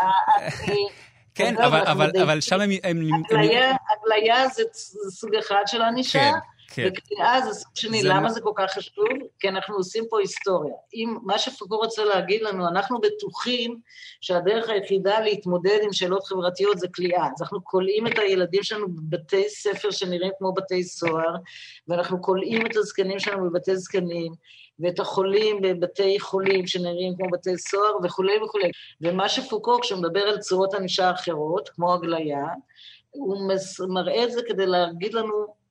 כן, 1.35 1.55
אבל, 1.59 1.81
אבל, 1.87 2.11
אבל 2.23 2.41
שם 2.41 2.61
הם... 2.61 2.71
הגליה 2.83 4.49
זה 4.49 4.63
סוג 5.11 5.35
אחד 5.35 5.63
של 5.67 5.83
ענישה. 5.83 6.19
כן. 6.19 6.33
כן. 6.75 6.89
וקריאה 6.89 7.41
זה 7.41 7.55
סוג 7.55 7.73
שני, 7.75 8.03
זה 8.03 8.09
למה 8.09 8.21
מה... 8.21 8.31
זה 8.31 8.41
כל 8.41 8.53
כך 8.57 8.73
חשוב? 8.73 9.05
כי 9.39 9.49
אנחנו 9.49 9.77
עושים 9.77 10.05
פה 10.11 10.21
היסטוריה. 10.21 10.75
אם 10.95 11.17
מה 11.23 11.39
שפוקו 11.39 11.77
רוצה 11.77 12.05
להגיד 12.05 12.43
לנו, 12.43 12.69
אנחנו 12.69 13.01
בטוחים 13.01 13.81
שהדרך 14.21 14.69
היחידה 14.69 15.21
להתמודד 15.21 15.79
עם 15.83 15.93
שאלות 15.93 16.25
חברתיות 16.25 16.79
זה 16.79 16.89
כליאה. 16.95 17.27
אז 17.27 17.43
אנחנו 17.43 17.65
כולאים 17.65 18.07
את 18.07 18.19
הילדים 18.19 18.63
שלנו 18.63 18.89
בבתי 18.89 19.49
ספר 19.49 19.91
שנראים 19.91 20.33
כמו 20.39 20.53
בתי 20.55 20.85
סוהר, 20.85 21.37
ואנחנו 21.89 22.23
כולאים 22.23 22.67
את 22.67 22.77
הזקנים 22.77 23.19
שלנו 23.19 23.51
בבתי 23.51 23.77
זקנים, 23.77 24.33
ואת 24.81 25.01
החולים 25.01 25.61
בבתי 25.63 26.21
חולים 26.21 26.67
שנראים 26.67 27.15
כמו 27.17 27.31
בתי 27.33 27.59
סוהר 27.59 27.93
וכולי 28.05 28.39
וכולי. 28.45 28.71
ומה 29.01 29.29
שפוקו, 29.29 29.81
כשהוא 29.81 30.01
מדבר 30.01 30.21
על 30.21 30.39
צורות 30.39 30.75
ענישה 30.75 31.11
אחרות, 31.11 31.69
כמו 31.69 31.95
הגליה, 31.95 32.45
הוא 33.11 33.49
מראה 33.89 34.25
את 34.25 34.33
זה 34.33 34.41
כדי 34.49 34.67
להגיד 34.67 35.15
לנו 35.15 35.62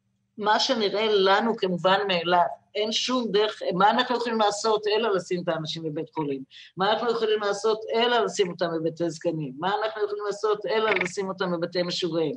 מה 0.41 0.59
שנראה 0.59 1.07
לנו 1.11 1.57
כמובן 1.57 1.99
מאליו, 2.07 2.45
אין 2.75 2.91
שום 2.91 3.31
דרך, 3.31 3.61
מה 3.73 3.89
אנחנו 3.89 4.15
יכולים 4.15 4.39
לעשות 4.39 4.87
אלא 4.87 5.09
לשים 5.09 5.41
את 5.43 5.47
האנשים 5.47 5.83
בבית 5.83 6.09
חולים? 6.09 6.43
מה 6.77 6.91
אנחנו 6.91 7.11
יכולים 7.11 7.39
לעשות 7.41 7.79
אלא 7.93 8.17
לשים 8.17 8.51
אותם 8.51 8.67
בבתי 8.75 9.09
זקנים? 9.09 9.53
מה 9.59 9.75
אנחנו 9.75 10.05
יכולים 10.05 10.23
לעשות 10.25 10.65
אלא 10.65 10.91
לשים 10.91 11.29
אותם 11.29 11.51
בבתי 11.51 11.83
משוגעים? 11.83 12.35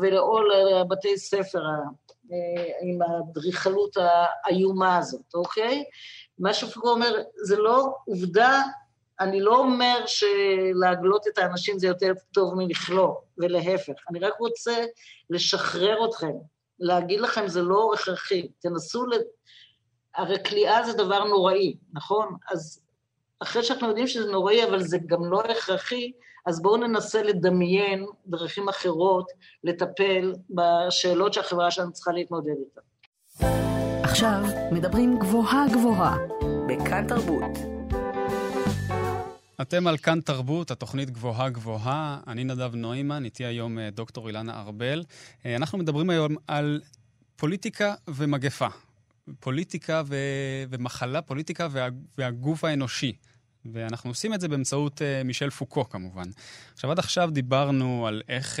ולאור 0.00 0.40
לבתי 0.44 1.18
ספר 1.18 1.62
עם 2.82 2.98
האדריכלות 3.02 3.96
האיומה 4.44 4.98
הזאת, 4.98 5.34
אוקיי? 5.34 5.84
מה 6.38 6.54
שפוקו 6.54 6.88
אומר, 6.90 7.22
זה 7.44 7.56
לא 7.56 7.94
עובדה, 8.04 8.62
אני 9.20 9.40
לא 9.40 9.58
אומר 9.58 10.04
שלהגלות 10.06 11.28
את 11.28 11.38
האנשים 11.38 11.78
זה 11.78 11.86
יותר 11.86 12.12
טוב 12.34 12.54
מלכלוא, 12.54 13.14
ולהפך. 13.38 13.94
אני 14.10 14.18
רק 14.18 14.34
רוצה 14.38 14.84
לשחרר 15.30 16.08
אתכם, 16.08 16.32
להגיד 16.80 17.20
לכם 17.20 17.48
זה 17.48 17.62
לא 17.62 17.90
הכרחי. 17.94 18.48
תנסו 18.60 19.06
ל... 19.06 19.12
הרי 20.16 20.36
כליאה 20.44 20.84
זה 20.84 20.92
דבר 20.92 21.24
נוראי, 21.24 21.76
נכון? 21.92 22.36
אז 22.50 22.82
אחרי 23.40 23.62
שאנחנו 23.62 23.88
יודעים 23.88 24.06
שזה 24.06 24.32
נוראי, 24.32 24.64
אבל 24.64 24.82
זה 24.82 24.98
גם 25.06 25.24
לא 25.24 25.40
הכרחי, 25.40 26.12
אז 26.46 26.62
בואו 26.62 26.76
ננסה 26.76 27.22
לדמיין 27.22 28.06
דרכים 28.26 28.68
אחרות 28.68 29.30
לטפל 29.64 30.32
בשאלות 30.50 31.32
שהחברה 31.32 31.70
שלנו 31.70 31.92
צריכה 31.92 32.12
להתמודד 32.12 32.54
איתן. 32.58 32.80
עכשיו 34.02 34.40
מדברים 34.72 35.18
גבוהה 35.18 35.66
גבוהה, 35.72 36.16
בכאן 36.68 37.06
תרבות. 37.08 37.79
אתם 39.62 39.86
על 39.86 39.96
כאן 39.98 40.20
תרבות, 40.20 40.70
התוכנית 40.70 41.10
גבוהה 41.10 41.50
גבוהה. 41.50 42.20
אני 42.26 42.44
נדב 42.44 42.74
נוימן, 42.74 43.24
איתי 43.24 43.44
היום 43.44 43.78
אה, 43.78 43.90
דוקטור 43.90 44.28
אילנה 44.28 44.60
ארבל. 44.60 45.04
אה, 45.46 45.56
אנחנו 45.56 45.78
מדברים 45.78 46.10
היום 46.10 46.36
על 46.46 46.80
פוליטיקה 47.36 47.94
ומגפה. 48.08 48.66
פוליטיקה 49.40 50.02
ו... 50.06 50.16
ומחלה, 50.70 51.22
פוליטיקה 51.22 51.68
וה... 51.70 51.88
והגוף 52.18 52.64
האנושי. 52.64 53.12
ואנחנו 53.72 54.10
עושים 54.10 54.34
את 54.34 54.40
זה 54.40 54.48
באמצעות 54.48 55.00
uh, 55.00 55.24
מישל 55.24 55.50
פוקו 55.50 55.88
כמובן. 55.88 56.28
עכשיו, 56.72 56.90
עד 56.90 56.98
עכשיו 56.98 57.30
דיברנו 57.32 58.06
על 58.06 58.22
איך, 58.28 58.56
uh, 58.56 58.60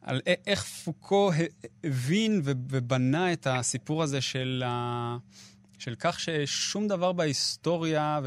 על 0.00 0.20
איך 0.46 0.64
פוקו 0.64 1.30
הבין 1.84 2.40
ובנה 2.44 3.32
את 3.32 3.46
הסיפור 3.46 4.02
הזה 4.02 4.20
של, 4.20 4.62
ה... 4.66 5.16
של 5.78 5.94
כך 5.98 6.20
ששום 6.20 6.88
דבר 6.88 7.12
בהיסטוריה 7.12 8.20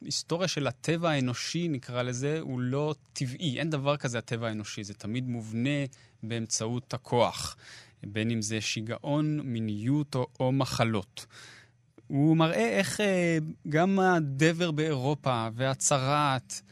ובהיסטוריה 0.00 0.48
של 0.48 0.66
הטבע 0.66 1.10
האנושי, 1.10 1.68
נקרא 1.68 2.02
לזה, 2.02 2.38
הוא 2.40 2.60
לא 2.60 2.94
טבעי. 3.12 3.58
אין 3.58 3.70
דבר 3.70 3.96
כזה 3.96 4.18
הטבע 4.18 4.48
האנושי, 4.48 4.84
זה 4.84 4.94
תמיד 4.94 5.28
מובנה 5.28 5.84
באמצעות 6.22 6.94
הכוח, 6.94 7.56
בין 8.02 8.30
אם 8.30 8.42
זה 8.42 8.60
שיגעון, 8.60 9.40
מיניות 9.40 10.14
או, 10.14 10.26
או 10.40 10.52
מחלות. 10.52 11.26
הוא 12.06 12.36
מראה 12.36 12.68
איך 12.78 13.00
אה, 13.00 13.38
גם 13.68 13.98
הדבר 13.98 14.70
באירופה 14.70 15.48
והצרעת, 15.54 16.62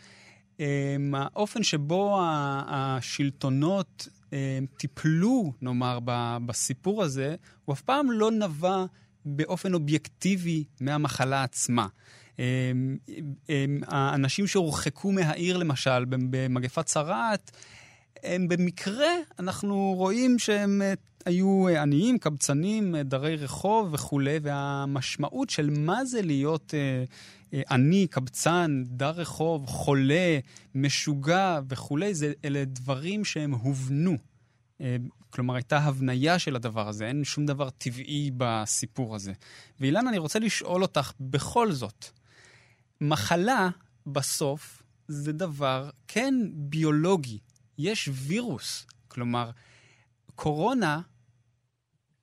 אה, 0.61 0.97
האופן 1.15 1.63
שבו 1.63 2.19
השלטונות 2.67 4.09
אה, 4.33 4.59
טיפלו, 4.77 5.53
נאמר, 5.63 5.99
בסיפור 6.47 7.03
הזה, 7.03 7.37
הוא 7.65 7.73
אף 7.73 7.81
פעם 7.81 8.11
לא 8.11 8.31
נבע 8.31 8.85
באופן 9.25 9.75
אובייקטיבי 9.75 10.65
מהמחלה 10.81 11.43
עצמה. 11.43 11.87
האנשים 13.87 14.47
שהורחקו 14.47 15.13
מהעיר, 15.13 15.57
למשל, 15.57 16.05
במגפת 16.09 16.87
צרעת, 16.87 17.51
הם 18.23 18.49
במקרה, 18.49 19.11
אנחנו 19.39 19.95
רואים 19.97 20.39
שהם 20.39 20.83
היו 21.27 21.69
אה, 21.69 21.83
עניים, 21.83 22.19
קבצנים, 22.19 22.95
אה, 22.95 23.03
דרי 23.03 23.37
רחוב 23.37 23.95
וכולי, 23.95 24.39
והמשמעות 24.43 25.51
של 25.51 25.71
מה 25.71 26.05
זה 26.05 26.23
להיות 26.23 26.75
אה, 26.75 27.05
אה, 27.55 27.63
עני, 27.71 28.07
קבצן, 28.11 28.83
דר 28.87 29.11
רחוב, 29.11 29.67
חולה, 29.67 30.39
משוגע 30.75 31.61
וכולי, 31.69 32.15
זה, 32.15 32.33
אלה 32.45 32.65
דברים 32.65 33.25
שהם 33.25 33.55
הובנו. 33.55 34.17
אה, 34.81 34.97
כלומר, 35.31 35.55
הייתה 35.55 35.79
הבניה 35.79 36.39
של 36.39 36.57
הדבר 36.57 36.89
הזה, 36.89 37.07
אין 37.07 37.25
שום 37.25 37.47
דבר 37.47 37.71
טבעי 37.71 38.31
בסיפור 38.37 39.15
הזה. 39.15 39.33
ואילן, 39.81 40.09
אני 40.09 40.19
רוצה 40.19 40.39
לשאול 40.39 40.83
אותך 40.83 41.13
בכל 41.21 41.73
זאת, 41.73 42.07
מחלה 43.03 43.69
בסוף 44.07 44.83
זה 45.09 45.33
דבר, 45.33 45.91
כן, 46.09 46.35
ביולוגי. 46.53 47.39
יש 47.79 48.09
וירוס. 48.13 48.87
כלומר, 49.09 49.51
קורונה 50.35 51.01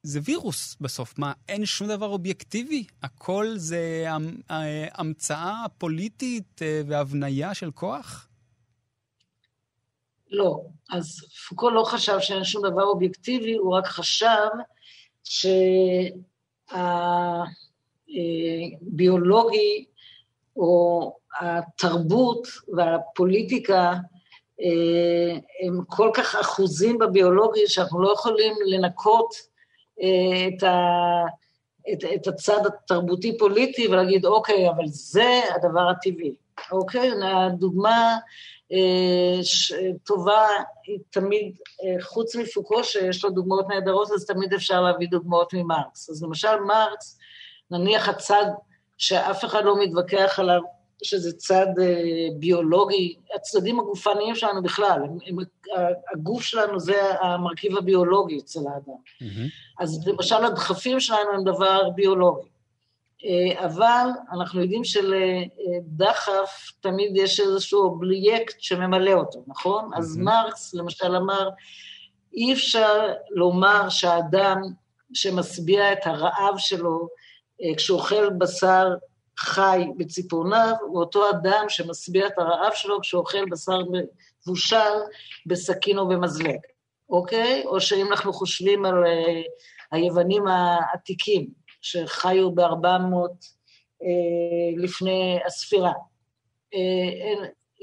זה 0.03 0.19
וירוס 0.23 0.77
בסוף. 0.81 1.19
מה, 1.19 1.33
אין 1.49 1.65
שום 1.65 1.87
דבר 1.87 2.05
אובייקטיבי? 2.05 2.85
הכל 3.03 3.47
זה 3.55 4.05
המצאה 4.93 5.65
פוליטית 5.77 6.61
אה, 6.61 6.81
והבניה 6.87 7.53
של 7.53 7.71
כוח? 7.71 8.27
לא. 10.29 10.61
אז 10.89 11.19
פוקו 11.49 11.69
לא 11.69 11.83
חשב 11.83 12.17
שאין 12.19 12.43
שום 12.43 12.67
דבר 12.71 12.83
אובייקטיבי, 12.83 13.55
הוא 13.55 13.77
רק 13.77 13.85
חשב 13.85 14.47
שהביולוגי 18.83 19.88
או 20.59 21.13
התרבות 21.39 22.47
והפוליטיקה 22.75 23.93
אה, 24.61 25.37
הם 25.67 25.79
כל 25.87 26.11
כך 26.13 26.35
אחוזים 26.35 26.97
בביולוגיה 26.97 27.67
שאנחנו 27.67 28.01
לא 28.01 28.13
יכולים 28.13 28.53
לנקות 28.65 29.33
את, 30.47 30.63
ה, 30.63 30.77
את, 31.93 32.03
את 32.15 32.27
הצד 32.27 32.65
התרבותי-פוליטי 32.65 33.87
ולהגיד, 33.87 34.25
אוקיי, 34.25 34.69
אבל 34.69 34.87
זה 34.87 35.41
הדבר 35.55 35.89
הטבעי. 35.89 36.35
אוקיי? 36.71 37.11
הדוגמה 37.23 38.17
אה, 38.71 39.43
ש, 39.43 39.73
טובה 40.03 40.47
היא 40.87 40.99
תמיד, 41.09 41.55
אה, 41.83 42.01
חוץ 42.01 42.35
מפוקו, 42.35 42.83
שיש 42.83 43.23
לו 43.23 43.29
דוגמאות 43.29 43.67
נהדרות, 43.69 44.11
אז 44.11 44.25
תמיד 44.25 44.53
אפשר 44.53 44.81
להביא 44.81 45.07
דוגמאות 45.11 45.53
ממרקס. 45.53 46.09
אז 46.09 46.23
למשל 46.23 46.59
מרקס, 46.59 47.19
נניח 47.71 48.09
הצד 48.09 48.45
שאף 48.99 49.45
אחד 49.45 49.63
לא 49.65 49.83
מתווכח 49.83 50.39
עליו, 50.39 50.61
שזה 51.03 51.33
צד 51.37 51.67
אה, 51.81 52.27
ביולוגי, 52.39 53.15
הצדדים 53.35 53.79
הגופניים 53.79 54.35
שלנו 54.35 54.63
בכלל, 54.63 55.01
הם, 55.03 55.17
הם, 55.25 55.37
הגוף 56.13 56.41
שלנו 56.41 56.79
זה 56.79 57.01
המרכיב 57.21 57.77
הביולוגי 57.77 58.39
אצל 58.39 58.59
האדם. 58.59 58.93
Mm-hmm. 59.21 59.83
אז 59.83 60.07
למשל 60.07 60.45
הדחפים 60.45 60.99
שלנו 60.99 61.33
הם 61.33 61.43
דבר 61.43 61.89
ביולוגי. 61.95 62.47
אה, 63.25 63.65
אבל 63.65 64.07
אנחנו 64.31 64.61
יודעים 64.61 64.83
שלדחף 64.83 66.71
תמיד 66.81 67.11
יש 67.15 67.39
איזשהו 67.39 67.83
אובייקט 67.83 68.55
שממלא 68.59 69.13
אותו, 69.13 69.43
נכון? 69.47 69.93
Mm-hmm. 69.93 69.97
אז 69.97 70.17
מרקס 70.17 70.73
למשל 70.73 71.15
אמר, 71.15 71.49
אי 72.33 72.53
אפשר 72.53 73.13
לומר 73.29 73.89
שהאדם 73.89 74.61
שמשביע 75.13 75.93
את 75.93 76.07
הרעב 76.07 76.57
שלו 76.57 77.07
אה, 77.61 77.75
כשהוא 77.75 77.99
אוכל 77.99 78.29
בשר 78.29 78.87
חי 79.37 79.85
בציפורניו, 79.97 80.73
הוא 80.81 80.99
אותו 80.99 81.29
אדם 81.29 81.65
שמשביע 81.69 82.27
את 82.27 82.37
הרעב 82.37 82.73
שלו 82.73 83.01
כשהוא 83.01 83.19
אוכל 83.19 83.45
בשר 83.45 83.79
מבושל 84.47 84.93
בסכין 85.45 85.97
או 85.97 86.07
במזלג, 86.07 86.59
אוקיי? 87.09 87.63
או 87.65 87.81
שאם 87.81 88.07
אנחנו 88.11 88.33
חושבים 88.33 88.85
על 88.85 89.03
uh, 89.03 89.07
היוונים 89.91 90.47
העתיקים, 90.47 91.47
שחיו 91.81 92.51
ב-400 92.51 92.85
uh, 94.01 94.05
לפני 94.77 95.39
הספירה. 95.45 95.93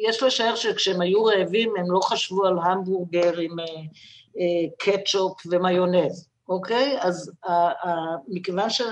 יש 0.09 0.23
לשער 0.23 0.57
שכשהם 0.57 1.01
היו 1.01 1.25
רעבים 1.25 1.73
הם 1.79 1.91
לא 1.91 2.01
חשבו 2.01 2.47
על 2.47 2.59
המבורגר 2.59 3.39
עם 3.39 3.57
קטשופ 4.79 5.41
ומיונז, 5.51 6.29
אוקיי? 6.49 6.99
אז 7.01 7.33
מכיוון 8.29 8.71
ש... 8.71 8.83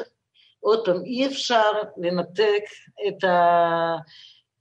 עוד 0.65 0.85
פעם, 0.85 1.05
אי 1.05 1.27
אפשר 1.27 1.73
לנתק 1.97 2.63
את 3.09 3.25
ה... 3.25 3.97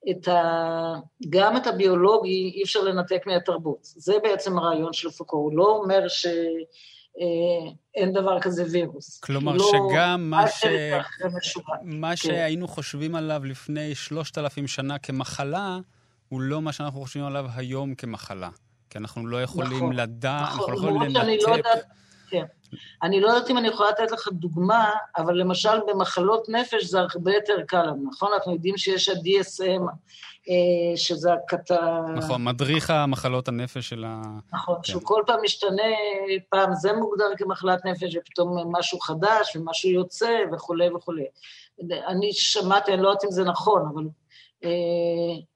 את 0.10 0.28
ה... 0.28 0.96
גם 1.30 1.58
את 1.58 1.68
הביולוגי 1.68 2.52
אי 2.56 2.64
אפשר 2.64 2.82
לנתק 2.82 3.24
מהתרבות. 3.26 3.80
זה 3.82 4.14
בעצם 4.24 4.58
הרעיון 4.58 4.94
של 4.94 5.10
פוקו, 5.10 5.38
הוא 5.38 5.58
לא 5.58 5.78
אומר 5.78 6.08
שאין 6.08 6.36
אה, 8.08 8.12
דבר 8.14 8.40
כזה 8.42 8.66
וירוס. 8.72 9.20
כלומר, 9.20 9.54
לא... 9.54 9.72
שגם 9.72 10.30
מה, 10.30 10.48
ש... 10.48 10.66
מה 11.84 12.10
כן. 12.10 12.16
שהיינו 12.16 12.68
חושבים 12.68 13.16
עליו 13.16 13.46
לפני 13.46 13.96
שלושת 13.96 14.38
אלפים 14.38 14.68
שנה 14.68 14.98
כמחלה, 14.98 15.80
הוא 16.30 16.42
לא 16.42 16.62
מה 16.62 16.72
שאנחנו 16.74 17.02
חושבים 17.02 17.26
עליו 17.26 17.46
היום 17.56 17.96
כמחלה. 17.96 18.50
כי 18.90 18.98
אנחנו 18.98 19.28
לא 19.28 19.44
יכולים 19.44 19.78
נכון, 19.78 19.96
לדעת, 19.96 20.50
נכון, 20.50 20.72
אנחנו 20.72 20.72
לא 20.72 20.78
יכולים 20.78 21.16
לנתק. 21.16 21.20
אני 21.20 21.38
לא 21.38 21.56
יודעת 21.56 21.84
כן. 22.34 22.46
אני 23.04 23.22
לא 23.22 23.28
יודעת 23.28 23.50
אם 23.50 23.58
אני 23.58 23.68
יכולה 23.68 23.90
לתת 23.90 24.12
לך 24.12 24.28
דוגמה, 24.32 24.92
אבל 25.18 25.36
למשל 25.36 25.80
במחלות 25.88 26.50
נפש 26.50 26.84
זה 26.86 27.00
הרבה 27.00 27.34
יותר 27.34 27.54
קל 27.68 27.82
לנו, 27.82 28.10
נכון? 28.12 28.34
אנחנו 28.34 28.54
יודעים 28.54 28.78
שיש 28.78 29.10
ה-DSM, 29.10 29.82
אה, 30.50 30.98
שזה 30.98 31.34
הקטע... 31.34 32.02
נכון, 32.16 32.44
מדריך 32.44 32.90
המחלות 32.90 33.48
הנפש 33.48 33.90
של 33.90 34.04
ה... 34.08 34.22
נכון, 34.54 34.76
כן. 34.76 34.84
שהוא 34.84 35.02
כל 35.06 35.24
פעם 35.28 35.40
משתנה, 35.44 35.84
פעם 36.50 36.74
זה 36.74 36.94
מוגדר 36.94 37.30
כמחלת 37.38 37.86
נפש, 37.86 38.16
ופתאום 38.16 38.76
משהו 38.78 39.00
חדש, 39.00 39.56
ומשהו 39.56 39.90
יוצא, 39.90 40.38
וכולי 40.54 40.90
וכולי. 40.90 41.26
אני 42.08 42.34
שמעתי, 42.34 42.94
אני 42.94 43.02
לא 43.02 43.08
יודעת 43.08 43.24
אם 43.26 43.32
זה 43.32 43.44
נכון, 43.44 43.82
אבל 43.94 44.04
אה, 44.64 44.70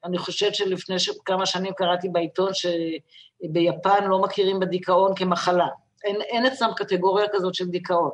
אני 0.03 0.17
חושבת 0.17 0.55
שלפני 0.55 0.95
כמה 1.25 1.45
שנים 1.45 1.73
קראתי 1.73 2.09
בעיתון 2.09 2.51
שביפן 2.53 4.03
לא 4.07 4.21
מכירים 4.21 4.59
בדיכאון 4.59 5.15
כמחלה. 5.15 5.67
אין, 6.04 6.22
אין 6.22 6.45
אצלם 6.45 6.70
קטגוריה 6.76 7.26
כזאת 7.34 7.56
של 7.56 7.66
דיכאון. 7.66 8.12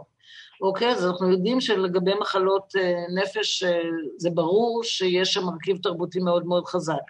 אוקיי? 0.62 0.92
אז 0.92 1.06
אנחנו 1.06 1.32
יודעים 1.32 1.62
שלגבי 1.62 2.14
מחלות 2.22 2.74
אה, 2.76 3.06
נפש, 3.14 3.64
אה, 3.64 3.82
זה 4.18 4.30
ברור 4.30 4.84
שיש 4.84 5.34
שם 5.34 5.46
מרכיב 5.46 5.78
תרבותי 5.78 6.20
מאוד 6.20 6.46
מאוד 6.46 6.66
חזק. 6.66 7.04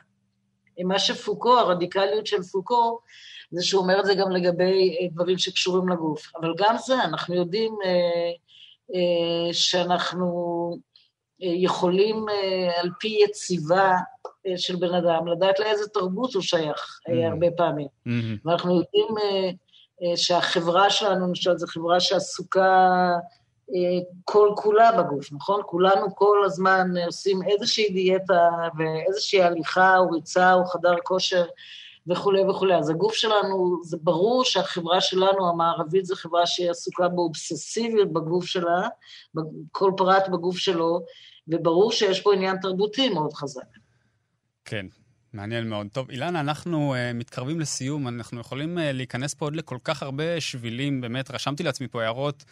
מה 0.86 1.00
שפוקו, 1.00 1.60
הרדיקליות 1.60 2.28
של 2.28 2.44
פוקו, 2.44 3.00
זה 3.52 3.64
שהוא 3.64 3.82
אומר 3.82 4.00
את 4.00 4.06
זה 4.06 4.16
גם 4.16 4.32
לגבי 4.32 4.98
אה, 5.02 5.08
דברים 5.12 5.38
שקשורים 5.38 5.90
לגוף. 5.90 6.32
אבל 6.42 6.54
גם 6.58 6.76
זה, 6.86 7.04
אנחנו 7.04 7.36
יודעים 7.36 7.76
אה, 7.86 8.32
אה, 8.96 9.54
שאנחנו 9.54 10.78
יכולים 11.40 12.26
אה, 12.30 12.82
על 12.82 12.90
פי 13.00 13.18
יציבה 13.24 13.92
של 14.58 14.76
בן 14.76 14.94
אדם, 14.94 15.28
לדעת 15.28 15.60
לאיזה 15.60 15.88
תרבות 15.88 16.34
הוא 16.34 16.42
שייך 16.42 17.00
mm-hmm. 17.10 17.32
הרבה 17.32 17.48
פעמים. 17.58 17.88
Mm-hmm. 17.88 18.40
ואנחנו 18.46 18.76
יודעים 18.76 19.16
שהחברה 20.16 20.90
שלנו, 20.90 21.28
למשל, 21.28 21.58
זו 21.58 21.68
חברה 21.68 22.00
שעסוקה 22.00 23.10
אה, 23.70 24.00
כל 24.26 24.50
כולה 24.56 24.92
בגוף, 24.92 25.32
נכון? 25.32 25.62
כולנו 25.66 26.16
כל 26.16 26.38
הזמן 26.46 26.88
עושים 27.06 27.40
איזושהי 27.48 27.90
דיאטה 27.94 28.50
ואיזושהי 28.78 29.42
הליכה 29.44 29.98
או 29.98 30.10
ריצה 30.10 30.54
או 30.54 30.66
חדר 30.66 30.96
כושר 31.04 31.46
וכולי 32.08 32.42
וכולי. 32.50 32.76
אז 32.76 32.90
הגוף 32.90 33.14
שלנו, 33.14 33.82
זה 33.84 33.98
ברור 34.02 34.44
שהחברה 34.44 35.02
שלנו, 35.02 35.50
המערבית, 35.50 36.06
זו 36.06 36.16
חברה 36.16 36.48
שהיא 36.48 36.70
עסוקה 36.70 37.08
באובססיביות 37.08 38.14
בגוף 38.14 38.46
שלה, 38.46 38.88
כל 39.72 39.92
פרט 39.98 40.28
בגוף 40.28 40.58
שלו, 40.58 41.06
וברור 41.48 41.92
שיש 41.92 42.22
פה 42.22 42.34
עניין 42.34 42.58
תרבותי 42.62 43.10
מאוד 43.10 43.34
חזק. 43.34 43.66
כן, 44.66 44.86
מעניין 45.34 45.70
מאוד. 45.70 45.88
טוב, 45.92 46.10
אילנה, 46.10 46.40
אנחנו 46.40 46.96
uh, 46.96 46.98
מתקרבים 47.14 47.60
לסיום, 47.60 48.08
אנחנו 48.08 48.40
יכולים 48.40 48.78
uh, 48.78 48.82
להיכנס 48.82 49.34
פה 49.34 49.46
עוד 49.46 49.56
לכל 49.56 49.78
כך 49.84 50.04
הרבה 50.04 50.42
שבילים, 50.42 51.02
באמת, 51.02 51.32
רשמתי 51.32 51.64
לעצמי 51.64 51.88
פה 51.88 52.04
הערות. 52.04 52.44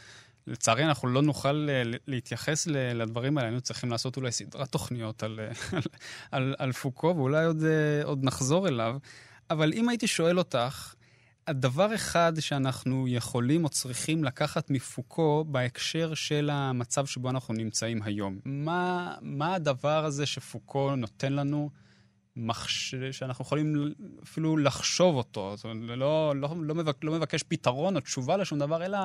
לצערי, 0.47 0.83
אנחנו 0.83 1.07
לא 1.07 1.21
נוכל 1.21 1.67
uh, 1.69 1.97
להתייחס 2.07 2.67
לדברים 2.67 3.37
האלה, 3.37 3.47
היינו 3.49 3.61
צריכים 3.61 3.91
לעשות 3.91 4.17
אולי 4.17 4.31
סדרת 4.31 4.71
תוכניות 4.71 5.23
על, 5.23 5.39
על, 5.71 5.81
על, 6.31 6.55
על 6.57 6.71
פוקו, 6.71 7.13
ואולי 7.17 7.45
עוד, 7.45 7.61
uh, 7.61 8.05
עוד 8.05 8.23
נחזור 8.23 8.67
אליו. 8.67 8.97
אבל 9.49 9.73
אם 9.73 9.89
הייתי 9.89 10.07
שואל 10.07 10.37
אותך, 10.37 10.93
הדבר 11.47 11.95
אחד 11.95 12.33
שאנחנו 12.39 13.07
יכולים 13.07 13.63
או 13.63 13.69
צריכים 13.69 14.23
לקחת 14.23 14.69
מפוקו 14.69 15.45
בהקשר 15.47 16.13
של 16.13 16.49
המצב 16.53 17.05
שבו 17.05 17.29
אנחנו 17.29 17.53
נמצאים 17.53 18.03
היום, 18.03 18.39
מה, 18.45 19.15
מה 19.21 19.55
הדבר 19.55 20.05
הזה 20.05 20.25
שפוקו 20.25 20.95
נותן 20.95 21.33
לנו 21.33 21.69
מחש... 22.35 22.95
שאנחנו 23.11 23.45
יכולים 23.45 23.93
אפילו 24.23 24.57
לחשוב 24.57 25.15
אותו. 25.15 25.53
זאת 25.55 25.63
אומרת, 25.63 25.97
לא, 25.97 26.35
לא, 26.35 26.49
לא, 26.61 26.75
מבק... 26.75 27.03
לא 27.03 27.11
מבקש 27.11 27.43
פתרון 27.43 27.95
או 27.95 28.01
תשובה 28.01 28.37
לשום 28.37 28.59
דבר, 28.59 28.85
אלא 28.85 28.97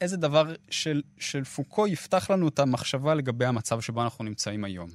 איזה 0.00 0.16
דבר 0.16 0.44
של, 0.70 1.02
של 1.18 1.44
פוקו 1.44 1.86
יפתח 1.86 2.30
לנו 2.30 2.48
את 2.48 2.58
המחשבה 2.58 3.14
לגבי 3.14 3.44
המצב 3.44 3.80
שבו 3.80 4.02
אנחנו 4.02 4.24
נמצאים 4.24 4.64
היום. 4.64 4.88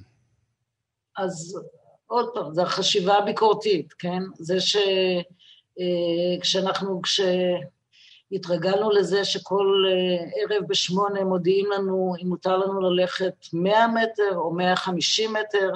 אז 1.18 1.58
עוד 2.06 2.30
פעם, 2.34 2.54
זו 2.54 2.62
החשיבה 2.62 3.18
הביקורתית, 3.18 3.92
כן? 3.92 4.22
זה 4.38 4.56
שכשאנחנו, 6.40 6.96
אה, 6.96 7.00
כשהתרגלנו 8.32 8.90
לזה 8.90 9.24
שכל 9.24 9.84
אה, 9.88 10.24
ערב 10.42 10.64
בשמונה 10.68 11.24
מודיעים 11.24 11.66
לנו 11.70 12.14
אם 12.22 12.28
מותר 12.28 12.56
לנו 12.56 12.80
ללכת 12.80 13.34
100 13.52 13.88
מטר 13.88 14.36
או 14.36 14.54
150 14.54 15.32
מטר, 15.32 15.70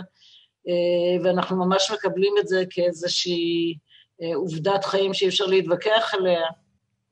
ואנחנו 1.24 1.56
ממש 1.56 1.90
מקבלים 1.90 2.34
את 2.40 2.48
זה 2.48 2.64
כאיזושהי 2.70 3.74
אה, 4.22 4.34
עובדת 4.34 4.84
חיים 4.84 5.14
שאי 5.14 5.28
אפשר 5.28 5.46
להתווכח 5.46 6.14
עליה. 6.14 6.42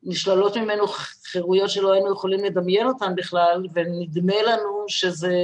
נשללות 0.02 0.56
ממנו 0.56 0.86
חירויות 1.26 1.70
שלא 1.70 1.92
היינו 1.92 2.12
יכולים 2.12 2.44
לדמיין 2.44 2.86
אותן 2.86 3.14
בכלל, 3.14 3.66
ונדמה 3.74 4.42
לנו 4.42 4.84
שזה, 4.88 5.36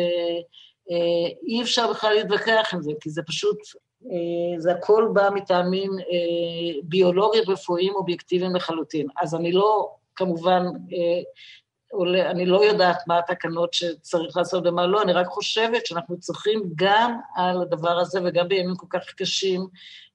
אה, 0.91 1.29
אי 1.47 1.63
אפשר 1.63 1.91
בכלל 1.91 2.15
להתווכח 2.15 2.71
עם 2.73 2.83
זה, 2.83 2.93
כי 3.01 3.11
זה 3.11 3.23
פשוט, 3.23 3.59
זה 4.59 4.73
הכל 4.73 5.09
בא 5.13 5.29
מטעמים 5.35 5.91
ביולוגיים, 6.85 7.45
רפואיים, 7.49 7.95
אובייקטיביים 7.95 8.57
לחלוטין. 8.57 9.07
אז 9.21 9.35
אני 9.35 9.53
לא, 9.53 9.95
כמובן, 10.17 10.67
אני 12.31 12.47
לא 12.47 12.65
יודעת 12.65 13.07
מה 13.07 13.19
התקנות 13.19 13.75
שצריך 13.75 14.37
לעשות 14.37 14.67
ומה 14.67 14.87
לא, 14.87 15.03
אני 15.03 15.13
רק 15.13 15.27
חושבת 15.27 15.87
שאנחנו 15.87 16.21
צריכים 16.21 16.63
גם 16.75 17.19
על 17.35 17.63
הדבר 17.63 17.99
הזה 17.99 18.21
וגם 18.25 18.49
בימים 18.49 18.77
כל 18.77 18.87
כך 18.91 19.13
קשים 19.17 19.67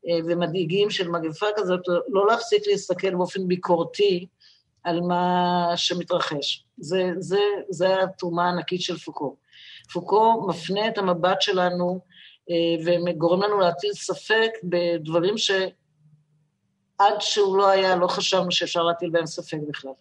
אה, 0.07 0.17
ומדאיגים 0.27 0.89
של 0.89 1.09
מגפה 1.09 1.45
כזאת, 1.55 1.79
לא 2.09 2.27
להפסיק 2.27 2.67
להסתכל 2.67 3.15
באופן 3.15 3.47
ביקורתי 3.47 4.27
על 4.83 5.01
מה 5.01 5.71
שמתרחש. 5.75 6.65
זה, 6.77 7.11
זה, 7.17 7.39
זה 7.69 8.03
התרומה 8.03 8.45
הענקית 8.45 8.81
של 8.81 8.97
פוקו. 8.97 9.35
פוקו 9.93 10.47
מפנה 10.47 10.87
את 10.87 10.97
המבט 10.97 11.41
שלנו 11.41 11.99
אה, 12.49 12.55
וגורם 12.85 13.41
לנו 13.41 13.59
להטיל 13.59 13.93
ספק 13.93 14.51
בדברים 14.63 15.37
שעד 15.37 15.61
שהוא 17.19 17.57
לא 17.57 17.69
היה, 17.69 17.95
לא 17.95 18.07
חשבנו 18.07 18.51
שאפשר 18.51 18.83
להטיל 18.83 19.09
בהם 19.09 19.25
ספק 19.25 19.57
בכלל. 19.67 19.91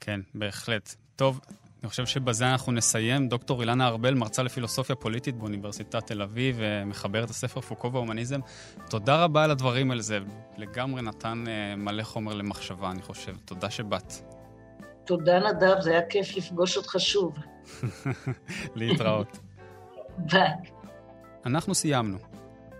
כן, 0.00 0.20
בהחלט. 0.34 0.94
טוב, 1.16 1.40
אני 1.86 1.90
חושב 1.90 2.06
שבזה 2.06 2.52
אנחנו 2.52 2.72
נסיים. 2.72 3.28
דוקטור 3.28 3.60
אילנה 3.60 3.86
ארבל, 3.86 4.14
מרצה 4.14 4.42
לפילוסופיה 4.42 4.96
פוליטית 4.96 5.36
באוניברסיטת 5.36 6.06
תל 6.06 6.22
אביב, 6.22 6.60
מחברת 6.86 7.30
הספר 7.30 7.60
פוקו 7.60 7.92
וההומניזם. 7.92 8.40
תודה 8.90 9.24
רבה 9.24 9.44
על 9.44 9.50
הדברים 9.50 9.90
על 9.90 10.00
זה. 10.00 10.18
לגמרי 10.56 11.02
נתן 11.02 11.44
uh, 11.46 11.76
מלא 11.76 12.02
חומר 12.02 12.34
למחשבה, 12.34 12.90
אני 12.90 13.02
חושב. 13.02 13.36
תודה 13.44 13.70
שבאת. 13.70 14.12
תודה, 15.04 15.38
נדב, 15.38 15.80
זה 15.80 15.90
היה 15.90 16.06
כיף 16.08 16.36
לפגוש 16.36 16.76
אותך 16.76 16.94
שוב. 16.98 17.38
להתראות. 18.76 19.38
ביי. 20.32 20.50
אנחנו 21.46 21.74
סיימנו. 21.74 22.18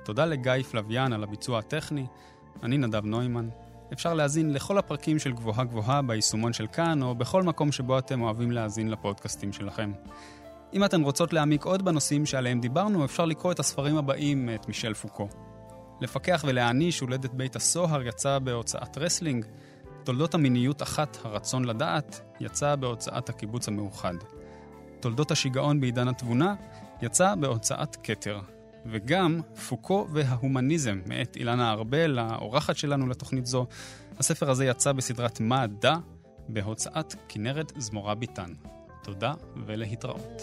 תודה 0.05 0.25
לגיא 0.25 0.62
פלוויאן 0.71 1.12
על 1.12 1.23
הביצוע 1.23 1.59
הטכני. 1.59 2.07
אני 2.62 2.79
נדב 2.79 3.05
נוימן. 3.05 3.49
אפשר 3.93 4.14
להאזין 4.14 4.53
לכל 4.53 4.78
הפרקים 4.78 5.18
של 5.18 5.32
גבוהה 5.32 5.64
גבוהה 5.64 6.03
ביישומון 6.03 6.53
של 6.53 6.66
כאן, 6.66 7.03
או 7.03 7.14
בכל 7.14 7.43
מקום 7.43 7.72
שבו 7.72 7.99
אתם 7.99 8.22
אוהבים 8.22 8.51
להאזין 8.51 8.91
לפודקאסטים 8.91 9.53
שלכם. 9.53 9.93
אם 10.72 10.84
אתן 10.84 11.03
רוצות 11.03 11.32
להעמיק 11.32 11.64
עוד 11.64 11.84
בנושאים 11.84 12.26
שעליהם 12.26 12.61
דיברנו, 12.61 13.05
אפשר 13.05 13.24
לקרוא 13.24 13.53
את 13.53 13.59
הספרים 13.59 13.97
הבאים 13.97 14.47
מאת 14.47 14.68
מישל 14.68 14.95
פוקו. 14.95 15.28
לפקח 16.01 16.45
ולהעניש 16.49 17.01
הולדת 17.01 17.34
בית 17.34 17.57
הסוהר 17.57 18.03
יצא 18.03 18.39
בהוצאת 18.39 18.99
רסלינג, 18.99 19.47
תולדות 20.05 20.34
המיניות 20.34 20.82
אחת, 20.82 21.18
הרצון 21.24 21.64
לדעת, 21.64 22.20
יצא 22.41 22.76
בהוצאת 22.76 23.28
הקיבוץ 23.28 23.68
המאוחד. 23.68 24.14
תולדות 25.01 25.30
השיגעון 25.30 25.80
בעידן 25.80 26.09
התבונה, 26.09 26.55
יצא 27.03 27.34
בהוצאת 27.34 27.97
כתר. 28.03 28.41
וגם 28.91 29.41
פוקו 29.68 30.07
וההומניזם, 30.12 31.01
מאת 31.07 31.37
אילנה 31.37 31.72
ארבל, 31.72 32.18
האורחת 32.18 32.76
שלנו 32.76 33.07
לתוכנית 33.09 33.47
זו. 33.47 33.66
הספר 34.18 34.51
הזה 34.51 34.64
יצא 34.64 34.93
בסדרת 34.93 35.41
מדע 35.41 35.95
בהוצאת 36.49 37.14
כנרת 37.28 37.72
זמורה 37.76 38.14
ביטן. 38.14 38.53
תודה 39.03 39.34
ולהתראות. 39.66 40.43